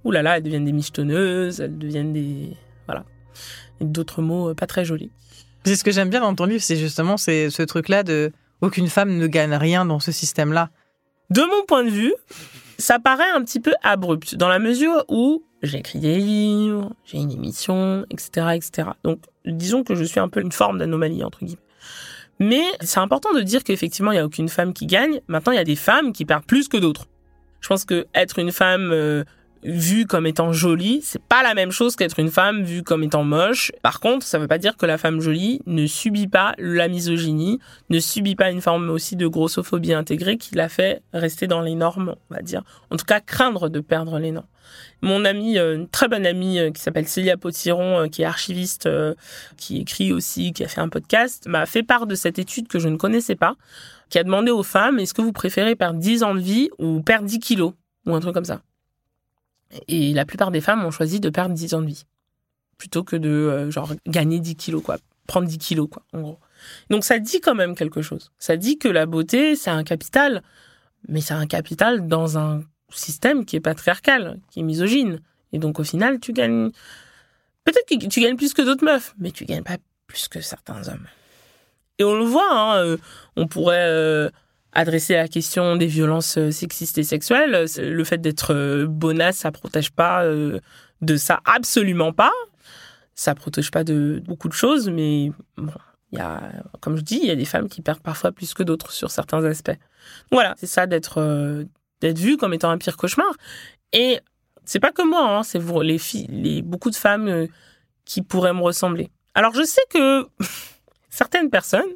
oulala, 0.04 0.38
elles 0.38 0.44
deviennent 0.44 0.66
des 0.66 0.74
michetonneuses, 0.74 1.62
elles 1.62 1.78
deviennent 1.78 2.14
des... 2.14 2.58
Voilà. 2.88 3.06
D'autres 3.80 4.22
mots 4.22 4.50
euh, 4.50 4.54
pas 4.54 4.68
très 4.68 4.84
jolis. 4.84 5.12
C'est 5.64 5.76
ce 5.76 5.84
que 5.84 5.92
j'aime 5.92 6.10
bien 6.10 6.22
dans 6.22 6.36
ton 6.36 6.46
livre, 6.46 6.62
c'est 6.62 6.78
justement 6.78 7.18
c'est 7.18 7.50
ce 7.50 7.64
truc-là 7.64 8.04
de 8.04 8.32
aucune 8.62 8.88
femme 8.88 9.18
ne 9.18 9.28
gagne 9.28 9.54
rien 9.54 9.86
dans 9.86 10.00
ce 10.00 10.12
système-là. 10.12 10.70
De 11.30 11.42
mon 11.42 11.66
point 11.66 11.84
de 11.84 11.90
vue, 11.90 12.14
ça 12.78 13.00
paraît 13.00 13.30
un 13.36 13.44
petit 13.44 13.60
peu 13.60 13.74
abrupt, 13.84 14.36
dans 14.36 14.48
la 14.48 14.60
mesure 14.60 15.06
où 15.08 15.44
j'écris 15.62 16.00
des 16.00 16.18
livres, 16.18 16.94
j'ai 17.06 17.18
une 17.18 17.32
émission, 17.32 18.06
etc., 18.10 18.48
etc. 18.56 18.90
Donc, 19.04 19.20
disons 19.46 19.84
que 19.84 19.96
je 19.96 20.04
suis 20.04 20.20
un 20.20 20.30
peu 20.30 20.42
une 20.42 20.52
forme 20.52 20.80
d'anomalie, 20.80 21.24
entre 21.24 21.40
guillemets. 21.46 21.62
Mais 22.40 22.64
c'est 22.82 23.00
important 23.00 23.34
de 23.34 23.42
dire 23.42 23.64
qu'effectivement, 23.64 24.12
il 24.12 24.16
n'y 24.16 24.22
a 24.22 24.26
aucune 24.26 24.50
femme 24.50 24.74
qui 24.74 24.86
gagne. 24.86 25.20
Maintenant, 25.28 25.52
il 25.52 25.58
y 25.58 25.60
a 25.60 25.66
des 25.66 25.76
femmes 25.76 26.14
qui 26.14 26.26
perdent 26.26 26.46
plus 26.46 26.68
que 26.68 26.78
d'autres. 26.78 27.08
Je 27.60 27.68
pense 27.68 27.84
que 27.84 28.08
être 28.16 28.40
une 28.40 28.54
femme 28.54 28.92
euh, 28.94 29.26
vue 29.64 30.06
comme 30.06 30.26
étant 30.26 30.54
jolie, 30.54 31.02
c'est 31.04 31.22
pas 31.22 31.44
la 31.44 31.54
même 31.54 31.72
chose 31.72 31.96
qu'être 31.96 32.20
une 32.20 32.32
femme 32.32 32.64
vue 32.64 32.84
comme 32.84 33.04
étant 33.04 33.24
moche. 33.24 33.72
Par 33.82 34.00
contre, 34.00 34.26
ça 34.26 34.40
veut 34.40 34.48
pas 34.48 34.58
dire 34.58 34.78
que 34.78 34.86
la 34.86 34.98
femme 34.98 35.20
jolie 35.20 35.62
ne 35.66 35.86
subit 35.88 36.28
pas 36.28 36.54
la 36.58 36.88
misogynie, 36.88 37.60
ne 37.90 38.00
subit 38.00 38.36
pas 38.36 38.52
une 38.52 38.62
forme 38.62 38.90
aussi 38.90 39.16
de 39.16 39.28
grossophobie 39.28 39.94
intégrée 39.94 40.38
qui 40.38 40.56
la 40.56 40.70
fait 40.70 41.02
rester 41.14 41.48
dans 41.48 41.62
les 41.62 41.76
normes, 41.76 42.16
on 42.30 42.36
va 42.36 42.42
dire. 42.42 42.64
En 42.90 42.98
tout 42.98 43.06
cas, 43.06 43.20
craindre 43.20 43.70
de 43.70 43.80
perdre 43.80 44.20
les 44.20 44.32
normes. 44.32 44.48
Mon 45.02 45.26
amie, 45.26 45.58
euh, 45.58 45.76
une 45.76 45.88
très 45.88 46.08
bonne 46.08 46.26
amie 46.26 46.60
euh, 46.60 46.72
qui 46.72 46.82
s'appelle 46.82 47.08
Célia 47.08 47.38
Potiron, 47.38 48.00
euh, 48.02 48.08
qui 48.08 48.22
est 48.22 48.26
archiviste, 48.26 48.90
qui 49.58 49.80
écrit 49.80 50.12
aussi, 50.12 50.52
qui 50.52 50.64
a 50.64 50.68
fait 50.68 50.82
un 50.82 50.90
podcast, 50.90 51.48
m'a 51.48 51.66
fait 51.66 51.84
part 51.84 52.06
de 52.06 52.16
cette 52.16 52.40
étude 52.40 52.68
que 52.68 52.80
je 52.80 52.90
ne 52.90 52.98
connaissais 52.98 53.36
pas, 53.36 53.56
qui 54.10 54.20
a 54.20 54.24
demandé 54.24 54.52
aux 54.52 54.64
femmes, 54.64 55.00
est-ce 55.00 55.14
que 55.14 55.22
vous 55.22 55.32
préférez 55.32 55.76
perdre 55.76 56.00
10 56.00 56.24
ans 56.24 56.36
de 56.36 56.40
vie 56.40 56.70
ou 56.80 57.02
perdre 57.02 57.26
10 57.26 57.40
kilos 57.40 57.74
Ou 58.06 58.16
un 58.16 58.20
truc 58.20 58.34
comme 58.34 58.46
ça. 58.46 58.62
Et 59.88 60.14
la 60.14 60.26
plupart 60.26 60.52
des 60.52 60.62
femmes 60.62 60.84
ont 60.84 60.92
choisi 60.92 61.20
de 61.20 61.30
perdre 61.30 61.54
10 61.54 61.74
ans 61.76 61.82
de 61.82 61.88
vie. 61.88 62.06
Plutôt 62.78 63.04
que 63.04 63.16
de, 63.16 63.30
euh, 63.30 63.72
genre, 63.72 63.94
gagner 64.08 64.40
10 64.40 64.56
kilos, 64.56 64.82
quoi. 64.82 64.98
Prendre 65.28 65.48
10 65.48 65.58
kilos, 65.58 65.88
quoi, 65.92 66.04
en 66.14 66.22
gros. 66.22 66.40
Donc 66.90 67.04
ça 67.04 67.20
dit 67.20 67.40
quand 67.40 67.56
même 67.56 67.76
quelque 67.76 68.02
chose. 68.02 68.32
Ça 68.40 68.58
dit 68.58 68.78
que 68.78 68.88
la 68.88 69.06
beauté, 69.06 69.56
c'est 69.56 69.70
un 69.70 69.84
capital, 69.84 70.44
mais 71.08 71.22
c'est 71.22 71.34
un 71.34 71.48
capital 71.48 72.08
dans 72.08 72.38
un 72.38 72.64
système 72.92 73.46
qui 73.46 73.56
est 73.56 73.62
patriarcal, 73.62 74.40
qui 74.50 74.62
est 74.62 74.64
misogyne. 74.64 75.22
Et 75.52 75.60
donc 75.60 75.80
au 75.80 75.84
final, 75.84 76.20
tu 76.20 76.34
gagnes... 76.34 76.72
Peut-être 77.64 77.88
que 77.88 78.08
tu 78.08 78.22
gagnes 78.22 78.38
plus 78.38 78.54
que 78.54 78.62
d'autres 78.62 78.84
meufs, 78.84 79.14
mais 79.20 79.32
tu 79.32 79.46
gagnes 79.46 79.64
pas 79.64 79.78
plus 80.08 80.28
que 80.28 80.42
certains 80.42 80.88
hommes. 80.88 81.08
Et 82.00 82.04
on 82.04 82.16
le 82.18 82.24
voit, 82.24 82.50
hein, 82.52 82.78
euh, 82.78 82.98
on 83.36 83.48
pourrait 83.48 83.88
euh, 83.88 84.30
adresser 84.74 85.16
la 85.16 85.28
question 85.28 85.76
des 85.76 85.88
violences 85.88 86.38
euh, 86.38 86.52
sexistes 86.52 86.98
et 86.98 87.04
sexuelles. 87.04 87.68
C'est- 87.68 87.90
Le 87.90 88.04
fait 88.04 88.20
d'être 88.20 88.54
euh, 88.54 88.86
bonasse, 88.88 89.38
ça 89.38 89.52
protège 89.52 89.92
pas 89.92 90.24
euh, 90.24 90.60
de 91.02 91.16
ça, 91.18 91.40
absolument 91.46 92.14
pas. 92.14 92.32
Ça 93.16 93.36
protège 93.36 93.72
pas 93.72 93.84
de 93.84 94.22
beaucoup 94.26 94.48
de 94.48 94.54
choses, 94.54 94.90
mais 94.90 95.32
bon, 95.58 95.72
il 96.12 96.20
y 96.20 96.22
a, 96.22 96.42
comme 96.82 96.96
je 96.96 97.02
dis, 97.02 97.20
il 97.22 97.28
y 97.28 97.32
a 97.32 97.36
des 97.36 97.46
femmes 97.46 97.68
qui 97.68 97.82
perdent 97.82 98.02
parfois 98.02 98.32
plus 98.32 98.54
que 98.54 98.64
d'autres 98.64 98.92
sur 98.92 99.12
certains 99.12 99.44
aspects. 99.44 99.78
Voilà, 100.32 100.56
c'est 100.58 100.68
ça 100.68 100.88
d'être 100.88 101.20
euh, 101.20 101.66
d'être 102.02 102.18
vu 102.20 102.38
comme 102.38 102.54
étant 102.54 102.70
un 102.70 102.78
pire 102.78 102.96
cauchemar. 102.98 103.32
Et 103.92 104.20
C'est 104.66 104.80
pas 104.80 104.92
que 104.92 105.02
moi, 105.02 105.22
hein, 105.38 105.44
c'est 105.44 105.60
les 105.84 105.98
filles, 105.98 106.28
les, 106.30 106.62
beaucoup 106.62 106.92
de 106.92 106.96
femmes 106.96 107.28
euh, 107.28 107.48
qui 108.06 108.22
pourraient 108.22 108.54
me 108.54 108.62
ressembler. 108.62 109.10
Alors 109.34 109.54
je 109.54 109.64
sais 109.64 109.82
que 109.90 110.28
certaines 111.10 111.50
personnes 111.50 111.92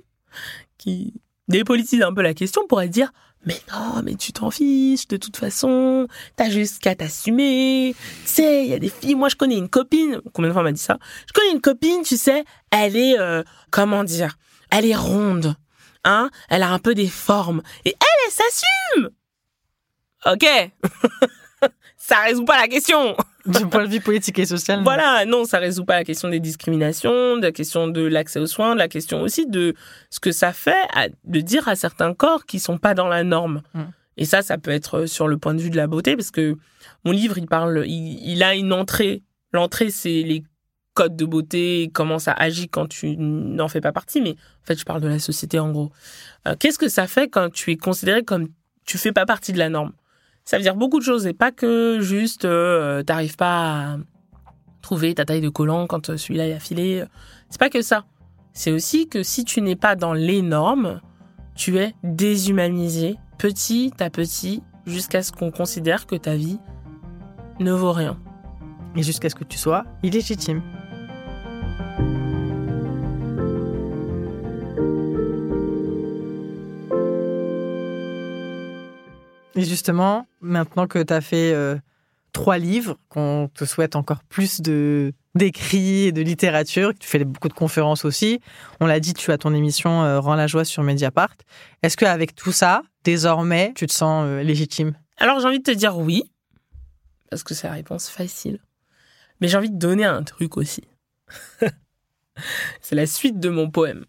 qui 0.78 1.14
dépolitisent 1.48 2.04
un 2.04 2.14
peu 2.14 2.22
la 2.22 2.34
question 2.34 2.68
pourraient 2.68 2.90
dire 2.90 3.12
mais 3.46 3.60
non, 3.72 4.02
mais 4.04 4.16
tu 4.16 4.32
t'en 4.32 4.52
fiches, 4.52 5.08
de 5.08 5.18
toute 5.18 5.36
façon, 5.36 6.08
t'as 6.38 6.50
juste 6.50 6.80
qu'à 6.80 6.96
t'assumer. 6.96 7.94
Tu 8.26 8.30
sais, 8.32 8.64
il 8.66 8.72
y 8.72 8.74
a 8.74 8.80
des 8.80 8.90
filles, 8.90 9.16
moi 9.16 9.28
je 9.28 9.36
connais 9.36 9.58
une 9.58 9.68
copine, 9.68 10.22
combien 10.34 10.50
de 10.50 10.54
fois 10.54 10.62
on 10.62 10.66
m'a 10.66 10.72
dit 10.72 10.80
ça? 10.80 10.98
Je 11.28 11.34
connais 11.34 11.52
une 11.52 11.62
copine, 11.62 12.04
tu 12.04 12.16
sais, 12.16 12.46
elle 12.72 12.96
est, 12.96 13.20
euh, 13.20 13.44
comment 13.70 14.06
dire, 14.06 14.38
elle 14.72 14.86
est 14.86 14.96
ronde, 14.96 15.56
hein, 16.06 16.30
elle 16.50 16.64
a 16.64 16.72
un 16.72 16.80
peu 16.80 16.96
des 16.96 17.08
formes, 17.08 17.62
et 17.84 17.90
elle, 17.90 18.08
elle 18.28 18.32
s'assume. 18.32 19.10
Ok 20.26 20.72
ça 21.98 22.20
résout 22.20 22.46
pas 22.46 22.60
la 22.60 22.68
question. 22.68 23.16
Du 23.46 23.66
point 23.68 23.86
de 23.86 23.90
vue 23.90 24.00
politique 24.00 24.40
et 24.40 24.46
social. 24.46 24.82
Voilà, 24.84 25.26
non, 25.26 25.46
ça 25.46 25.60
résout 25.60 25.86
pas 25.86 25.96
la 25.96 26.04
question 26.04 26.30
des 26.30 26.40
discriminations, 26.40 27.38
de 27.38 27.42
la 27.42 27.52
question 27.52 27.88
de 27.88 28.02
l'accès 28.02 28.40
aux 28.40 28.48
soins, 28.48 28.74
de 28.74 28.80
la 28.80 28.88
question 28.88 29.22
aussi 29.22 29.48
de 29.48 29.74
ce 30.10 30.20
que 30.20 30.32
ça 30.32 30.54
fait 30.54 30.88
de 31.26 31.40
dire 31.42 31.68
à 31.68 31.76
certains 31.76 32.14
corps 32.14 32.46
qui 32.46 32.60
sont 32.60 32.78
pas 32.78 32.94
dans 32.94 33.08
la 33.08 33.24
norme. 33.24 33.62
Mm. 33.74 33.82
Et 34.18 34.26
ça, 34.26 34.42
ça 34.42 34.58
peut 34.58 34.72
être 34.72 35.06
sur 35.06 35.28
le 35.28 35.38
point 35.38 35.54
de 35.54 35.62
vue 35.62 35.70
de 35.70 35.76
la 35.76 35.88
beauté, 35.88 36.16
parce 36.16 36.32
que 36.32 36.56
mon 37.04 37.12
livre, 37.12 37.38
il 37.38 37.48
parle, 37.48 37.86
il, 37.88 38.44
a 38.44 38.56
une 38.56 38.72
entrée. 38.72 39.24
L'entrée, 39.52 39.90
c'est 39.90 40.22
les 40.22 40.44
codes 40.94 41.16
de 41.16 41.26
beauté, 41.26 41.90
comment 41.94 42.20
ça 42.20 42.34
agit 42.34 42.70
quand 42.70 42.88
tu 42.88 43.18
n'en 43.18 43.68
fais 43.68 43.82
pas 43.82 43.92
partie. 43.92 44.22
Mais 44.22 44.32
en 44.32 44.66
fait, 44.66 44.80
je 44.80 44.86
parle 44.86 45.02
de 45.02 45.08
la 45.08 45.20
société 45.20 45.60
en 45.60 45.72
gros. 45.72 45.92
Euh, 46.48 46.56
qu'est-ce 46.58 46.78
que 46.78 46.90
ça 46.90 47.08
fait 47.08 47.28
quand 47.28 47.52
tu 47.52 47.72
es 47.72 47.78
considéré 47.78 48.24
comme 48.24 48.50
tu 48.86 48.98
fais 48.98 49.12
pas 49.12 49.26
partie 49.26 49.54
de 49.54 49.58
la 49.58 49.70
norme? 49.70 49.94
Ça 50.46 50.58
veut 50.58 50.64
dire 50.64 50.76
beaucoup 50.76 51.00
de 51.00 51.04
choses 51.04 51.26
et 51.26 51.34
pas 51.34 51.52
que 51.52 52.00
juste 52.02 52.46
euh, 52.46 53.04
t'arrives 53.04 53.38
pas 53.38 53.94
à 53.94 53.98
trouver 54.82 55.16
ta 55.16 55.26
taille 55.26 55.42
de 55.42 55.50
collant 55.50 55.88
quand 55.88 56.10
euh, 56.10 56.18
celui-là 56.18 56.48
est 56.48 56.54
affilé. 56.54 57.04
C'est 57.50 57.60
pas 57.60 57.70
que 57.70 57.82
ça. 57.82 58.06
C'est 58.52 58.72
aussi 58.72 59.08
que 59.08 59.24
si 59.24 59.46
tu 59.46 59.62
n'es 59.62 59.76
pas 59.76 59.96
dans 59.96 60.14
les 60.14 60.42
normes, 60.42 61.02
tu 61.56 61.78
es 61.78 61.96
déshumanisé 62.04 63.16
petit 63.38 63.94
à 64.00 64.10
petit 64.10 64.62
jusqu'à 64.86 65.24
ce 65.24 65.32
qu'on 65.32 65.52
considère 65.52 66.06
que 66.06 66.16
ta 66.16 66.36
vie 66.36 66.60
ne 67.60 67.72
vaut 67.72 67.94
rien. 67.94 68.20
Et 68.96 69.04
jusqu'à 69.04 69.30
ce 69.30 69.36
que 69.36 69.44
tu 69.44 69.58
sois 69.58 69.86
illégitime. 70.04 70.62
Et 79.56 79.64
justement, 79.64 80.28
maintenant 80.42 80.88
que 80.88 81.02
tu 81.02 81.14
as 81.14 81.22
fait 81.22 81.54
euh, 81.54 81.78
trois 82.32 82.58
livres, 82.58 82.98
qu'on 83.10 83.50
te 83.54 83.66
souhaite 83.66 83.96
encore 83.96 84.24
plus 84.24 84.62
de 84.62 85.14
d'écrits 85.36 86.06
et 86.06 86.12
de 86.12 86.22
littérature, 86.22 86.94
que 86.94 87.00
tu 87.00 87.08
fais 87.08 87.24
beaucoup 87.24 87.48
de 87.48 87.54
conférences 87.54 88.06
aussi. 88.06 88.40
On 88.80 88.86
l'a 88.86 89.00
dit, 89.00 89.16
tu 89.16 89.32
as 89.32 89.40
ton 89.40 89.54
émission 89.54 90.04
euh, 90.04 90.20
Rends 90.20 90.36
la 90.36 90.46
joie 90.46 90.64
sur 90.64 90.84
Mediapart. 90.84 91.36
Est-ce 91.82 91.98
qu'avec 91.98 92.36
tout 92.36 92.52
ça, 92.52 92.84
désormais, 93.04 93.74
tu 93.76 93.88
te 93.88 93.94
sens 93.94 94.26
euh, 94.28 94.44
légitime? 94.44 94.94
Alors 95.18 95.40
j'ai 95.40 95.48
envie 95.48 95.60
de 95.60 95.64
te 95.64 95.72
dire 95.72 95.98
oui, 95.98 96.32
parce 97.30 97.44
que 97.44 97.56
c'est 97.56 97.68
la 97.68 97.74
réponse 97.74 98.10
facile. 98.10 98.60
Mais 99.42 99.48
j'ai 99.48 99.58
envie 99.58 99.72
de 99.72 99.78
donner 99.78 100.06
un 100.06 100.22
truc 100.24 100.56
aussi. 100.56 100.84
c'est 102.82 102.96
la 102.96 103.08
suite 103.08 103.40
de 103.40 103.50
mon 103.50 103.72
poème. 103.72 104.06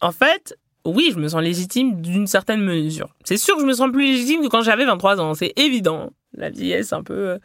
En 0.00 0.10
fait, 0.10 0.58
oui, 0.84 1.10
je 1.12 1.18
me 1.18 1.28
sens 1.28 1.42
légitime 1.42 2.00
d'une 2.02 2.26
certaine 2.26 2.60
mesure. 2.60 3.14
C'est 3.24 3.36
sûr 3.36 3.56
que 3.56 3.62
je 3.62 3.66
me 3.66 3.72
sens 3.72 3.90
plus 3.90 4.04
légitime 4.04 4.42
que 4.42 4.48
quand 4.48 4.62
j'avais 4.62 4.84
23 4.84 5.20
ans, 5.20 5.34
c'est 5.34 5.52
évident. 5.56 6.10
La 6.36 6.50
vieillesse, 6.50 6.92
un 6.92 7.02
peu, 7.02 7.14
euh, 7.14 7.38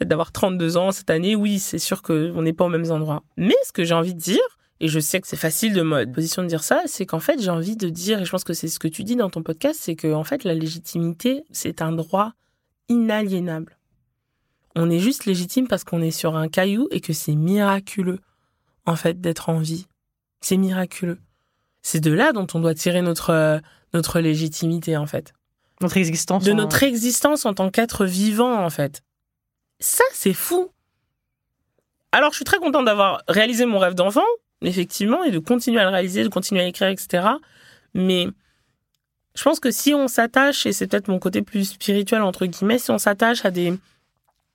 d'avoir 0.00 0.30
32 0.30 0.76
ans 0.76 0.92
cette 0.92 1.10
année, 1.10 1.34
oui, 1.34 1.58
c'est 1.58 1.78
sûr 1.78 2.02
qu'on 2.02 2.42
n'est 2.42 2.52
pas 2.52 2.66
aux 2.66 2.70
mêmes 2.70 2.90
endroits. 2.90 3.22
Mais 3.36 3.54
ce 3.64 3.72
que 3.72 3.84
j'ai 3.84 3.94
envie 3.94 4.14
de 4.14 4.20
dire, 4.20 4.42
et 4.80 4.88
je 4.88 5.00
sais 5.00 5.20
que 5.20 5.26
c'est 5.26 5.36
facile 5.36 5.72
de 5.72 5.82
ma 5.82 6.06
position 6.06 6.42
de 6.42 6.48
dire 6.48 6.62
ça, 6.62 6.82
c'est 6.86 7.06
qu'en 7.06 7.20
fait, 7.20 7.40
j'ai 7.40 7.50
envie 7.50 7.76
de 7.76 7.88
dire, 7.88 8.20
et 8.20 8.24
je 8.24 8.30
pense 8.30 8.44
que 8.44 8.52
c'est 8.52 8.68
ce 8.68 8.78
que 8.78 8.88
tu 8.88 9.02
dis 9.02 9.16
dans 9.16 9.30
ton 9.30 9.42
podcast, 9.42 9.80
c'est 9.82 9.96
que, 9.96 10.12
en 10.12 10.24
fait, 10.24 10.44
la 10.44 10.54
légitimité, 10.54 11.44
c'est 11.50 11.80
un 11.80 11.92
droit 11.92 12.32
inaliénable. 12.88 13.78
On 14.76 14.90
est 14.90 14.98
juste 14.98 15.24
légitime 15.24 15.68
parce 15.68 15.84
qu'on 15.84 16.02
est 16.02 16.10
sur 16.10 16.36
un 16.36 16.48
caillou 16.48 16.88
et 16.90 17.00
que 17.00 17.12
c'est 17.12 17.34
miraculeux, 17.34 18.20
en 18.86 18.96
fait, 18.96 19.20
d'être 19.20 19.48
en 19.48 19.58
vie. 19.58 19.86
C'est 20.40 20.58
miraculeux 20.58 21.18
c'est 21.84 22.00
de 22.00 22.10
là 22.10 22.32
dont 22.32 22.46
on 22.54 22.60
doit 22.60 22.74
tirer 22.74 23.02
notre, 23.02 23.30
euh, 23.30 23.58
notre 23.92 24.18
légitimité, 24.18 24.96
en 24.96 25.06
fait. 25.06 25.34
Notre 25.82 25.98
existence. 25.98 26.42
De 26.42 26.52
notre 26.52 26.82
existence 26.82 27.44
en 27.44 27.52
tant 27.52 27.70
qu'être 27.70 28.06
vivant, 28.06 28.64
en 28.64 28.70
fait. 28.70 29.02
Ça, 29.80 30.04
c'est 30.12 30.32
fou. 30.32 30.70
Alors, 32.10 32.30
je 32.30 32.36
suis 32.36 32.44
très 32.44 32.58
contente 32.58 32.86
d'avoir 32.86 33.22
réalisé 33.28 33.66
mon 33.66 33.78
rêve 33.78 33.94
d'enfant, 33.94 34.24
effectivement, 34.62 35.24
et 35.24 35.30
de 35.30 35.38
continuer 35.38 35.78
à 35.78 35.84
le 35.84 35.90
réaliser, 35.90 36.24
de 36.24 36.28
continuer 36.28 36.62
à 36.62 36.66
écrire, 36.66 36.88
etc. 36.88 37.26
Mais 37.92 38.28
je 39.34 39.42
pense 39.42 39.60
que 39.60 39.70
si 39.70 39.92
on 39.92 40.08
s'attache, 40.08 40.64
et 40.64 40.72
c'est 40.72 40.86
peut-être 40.86 41.08
mon 41.08 41.18
côté 41.18 41.42
plus 41.42 41.66
spirituel, 41.66 42.22
entre 42.22 42.46
guillemets, 42.46 42.78
si 42.78 42.92
on 42.92 42.98
s'attache 42.98 43.44
à 43.44 43.50
des 43.50 43.74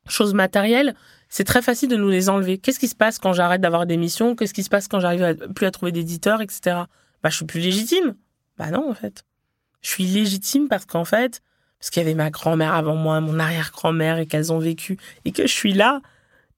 choses 0.07 0.33
matérielles, 0.33 0.95
c'est 1.27 1.43
très 1.43 1.61
facile 1.61 1.89
de 1.89 1.95
nous 1.95 2.09
les 2.09 2.27
enlever. 2.27 2.57
Qu'est-ce 2.57 2.79
qui 2.79 2.87
se 2.87 2.95
passe 2.95 3.19
quand 3.19 3.33
j'arrête 3.33 3.61
d'avoir 3.61 3.85
des 3.85 3.97
missions? 3.97 4.35
Qu'est-ce 4.35 4.53
qui 4.55 4.63
se 4.63 4.69
passe 4.69 4.87
quand 4.87 4.99
j'arrive 4.99 5.47
plus 5.53 5.67
à 5.67 5.71
trouver 5.71 5.91
d'éditeurs, 5.91 6.41
etc 6.41 6.85
bah 7.23 7.29
je 7.29 7.37
suis 7.37 7.45
plus 7.45 7.59
légitime. 7.59 8.15
Bah 8.57 8.71
non 8.71 8.89
en 8.89 8.93
fait. 8.93 9.23
Je 9.81 9.89
suis 9.89 10.05
légitime 10.05 10.67
parce 10.67 10.85
qu'en 10.85 11.05
fait, 11.05 11.41
parce 11.79 11.89
qu'il 11.89 12.01
y 12.01 12.05
avait 12.05 12.15
ma 12.15 12.29
grand-mère 12.29 12.73
avant 12.73 12.95
moi, 12.95 13.21
mon 13.21 13.39
arrière-grand-mère 13.39 14.17
et 14.17 14.25
qu'elles 14.25 14.51
ont 14.51 14.59
vécu 14.59 14.97
et 15.25 15.31
que 15.31 15.43
je 15.43 15.53
suis 15.53 15.73
là. 15.73 16.01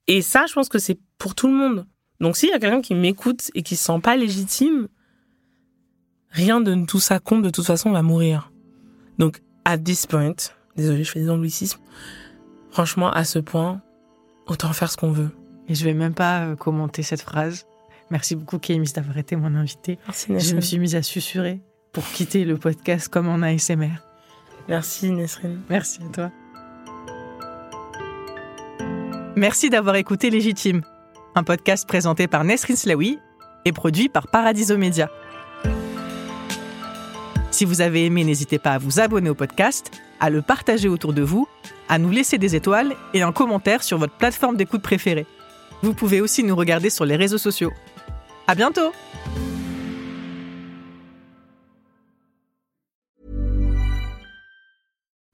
Et 0.07 0.21
ça, 0.21 0.45
je 0.47 0.53
pense 0.53 0.69
que 0.69 0.79
c'est 0.79 0.99
pour 1.17 1.35
tout 1.35 1.47
le 1.47 1.53
monde. 1.53 1.85
Donc 2.19 2.37
s'il 2.37 2.49
y 2.49 2.53
a 2.53 2.59
quelqu'un 2.59 2.81
qui 2.81 2.95
m'écoute 2.95 3.51
et 3.53 3.63
qui 3.63 3.75
se 3.75 3.85
sent 3.85 3.99
pas 4.01 4.15
légitime, 4.15 4.87
rien 6.31 6.61
de 6.61 6.85
tout 6.85 6.99
ça 6.99 7.19
compte, 7.19 7.43
de 7.43 7.49
toute 7.49 7.65
façon, 7.65 7.89
on 7.89 7.93
va 7.93 8.01
mourir. 8.01 8.51
Donc, 9.17 9.41
at 9.65 9.77
this 9.77 10.07
point, 10.07 10.33
désolé, 10.75 11.03
je 11.03 11.11
fais 11.11 11.19
des 11.19 11.29
anglicismes, 11.29 11.79
franchement, 12.71 13.11
à 13.11 13.23
ce 13.23 13.39
point, 13.39 13.81
autant 14.47 14.73
faire 14.73 14.91
ce 14.91 14.97
qu'on 14.97 15.11
veut. 15.11 15.29
Et 15.67 15.75
je 15.75 15.83
vais 15.85 15.93
même 15.93 16.13
pas 16.13 16.45
euh, 16.45 16.55
commenter 16.55 17.03
cette 17.03 17.21
phrase. 17.21 17.67
Merci 18.11 18.35
beaucoup, 18.35 18.59
Kémis, 18.59 18.91
d'avoir 18.93 19.17
été 19.17 19.37
mon 19.37 19.55
invité. 19.55 19.97
Merci, 20.05 20.37
Je 20.37 20.55
me 20.55 20.61
suis 20.61 20.77
mise 20.77 20.95
à 20.95 21.01
susurrer 21.01 21.61
pour 21.93 22.03
quitter 22.03 22.43
le 22.43 22.57
podcast 22.57 23.07
comme 23.07 23.29
en 23.29 23.41
ASMR. 23.41 24.03
Merci, 24.67 25.11
Nesrine. 25.11 25.61
Merci 25.69 26.01
à 26.07 26.13
toi. 26.13 26.31
Merci 29.37 29.69
d'avoir 29.69 29.95
écouté 29.95 30.29
Légitime, 30.29 30.81
un 31.35 31.43
podcast 31.43 31.87
présenté 31.87 32.27
par 32.27 32.43
Nesrine 32.43 32.75
Slaoui 32.75 33.17
et 33.63 33.71
produit 33.71 34.09
par 34.09 34.27
Paradiso 34.27 34.77
Média. 34.77 35.09
Si 37.49 37.63
vous 37.63 37.79
avez 37.79 38.05
aimé, 38.05 38.25
n'hésitez 38.25 38.59
pas 38.59 38.73
à 38.73 38.77
vous 38.77 38.99
abonner 38.99 39.29
au 39.29 39.35
podcast, 39.35 39.89
à 40.19 40.29
le 40.29 40.41
partager 40.41 40.89
autour 40.89 41.13
de 41.13 41.21
vous, 41.21 41.47
à 41.87 41.97
nous 41.97 42.09
laisser 42.09 42.37
des 42.37 42.57
étoiles 42.57 42.93
et 43.13 43.21
un 43.21 43.31
commentaire 43.31 43.83
sur 43.83 43.97
votre 43.97 44.17
plateforme 44.17 44.57
d'écoute 44.57 44.81
préférée. 44.81 45.25
Vous 45.81 45.93
pouvez 45.93 46.19
aussi 46.19 46.43
nous 46.43 46.55
regarder 46.55 46.89
sur 46.89 47.05
les 47.05 47.15
réseaux 47.15 47.37
sociaux. 47.37 47.71
À 48.51 48.53
bientôt! 48.53 48.91